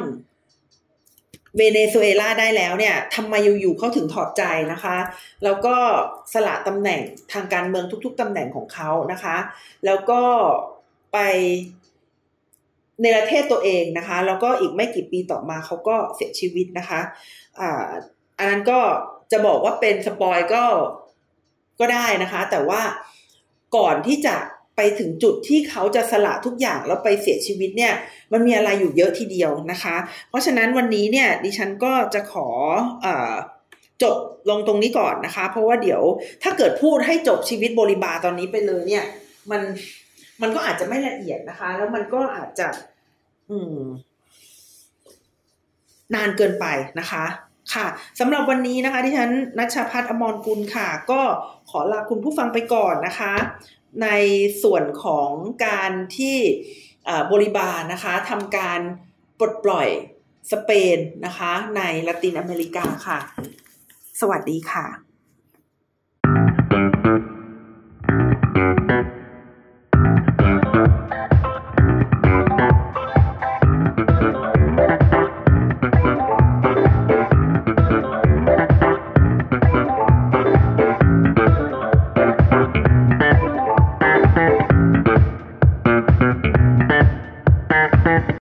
[1.57, 4.97] เวเนซุเอลาได้แล้วเนี่ยทำไมอยู่ๆเขาถึงถอดใจนะคะ
[5.45, 5.77] แล้วก็
[6.33, 7.01] สละตำแหน่ง
[7.33, 9.37] ทางการเมืองทุก ๆตำแหน่งของเขานะคะ
[9.85, 10.23] แล้วก็
[11.13, 11.19] ไป
[13.03, 17.01] ในประเทศตัวเองนะคะ แล้วก็อีกไม่กี่ปีต่อมาเขาก็เสียชีวิตนะคะ
[17.61, 17.89] อ่า
[18.39, 18.81] อันนั้นก็
[19.33, 20.65] จะบอกว่าเป็นสปอยก็
[21.81, 22.81] ก็ได้นะคะ แต่ว่า
[23.77, 24.37] ก่อนที่จะ
[24.77, 27.93] ไปถึงจุดที่เขาจะสละทุกอย่างแล้วไปเสียชีวิตเนี่ย
[28.33, 29.97] มันมีอะไรอยู่เยอะทีเดียวนะคะ
[30.29, 32.49] เพราะฉะนั้นวันนี้เนี่ยดิฉันก็จะขอ
[33.05, 33.07] อ
[34.03, 34.17] จบ
[34.51, 36.03] ลงตรงนี้ก่อนนะคะ เพราะว่าเดี๋ยว
[36.43, 39.05] ถ้าเกิดพูดให้จบชีวิตบริบาตอนนี้ไปเลยเนี่ย
[39.51, 39.63] มัน
[40.43, 42.69] มันก็อาจจะไม่ละเอียดนะคะ แล้วมันก็อาจจะ
[43.51, 43.81] อืม
[46.15, 46.67] นานเกินไป
[47.01, 47.25] นะคะ
[47.75, 47.87] ค่ะ
[48.21, 51.21] สำหรับวันนี้นะคะที่ฉันนัชพัฒนอมรกุลค่ะ ก็
[51.71, 53.33] ขอลาคุณผู้ฟังไปก่อนนะคะ
[54.03, 54.09] ใน
[54.63, 55.31] ส่วนของ
[55.67, 56.37] การที่
[57.33, 58.81] บริบาลนะคะทำการ
[59.39, 59.89] ปลดปล่อย
[60.53, 63.19] สเปนนะคะ ในละตินอเมริกาค่ะ
[64.21, 65.10] สวัสดีค่ะ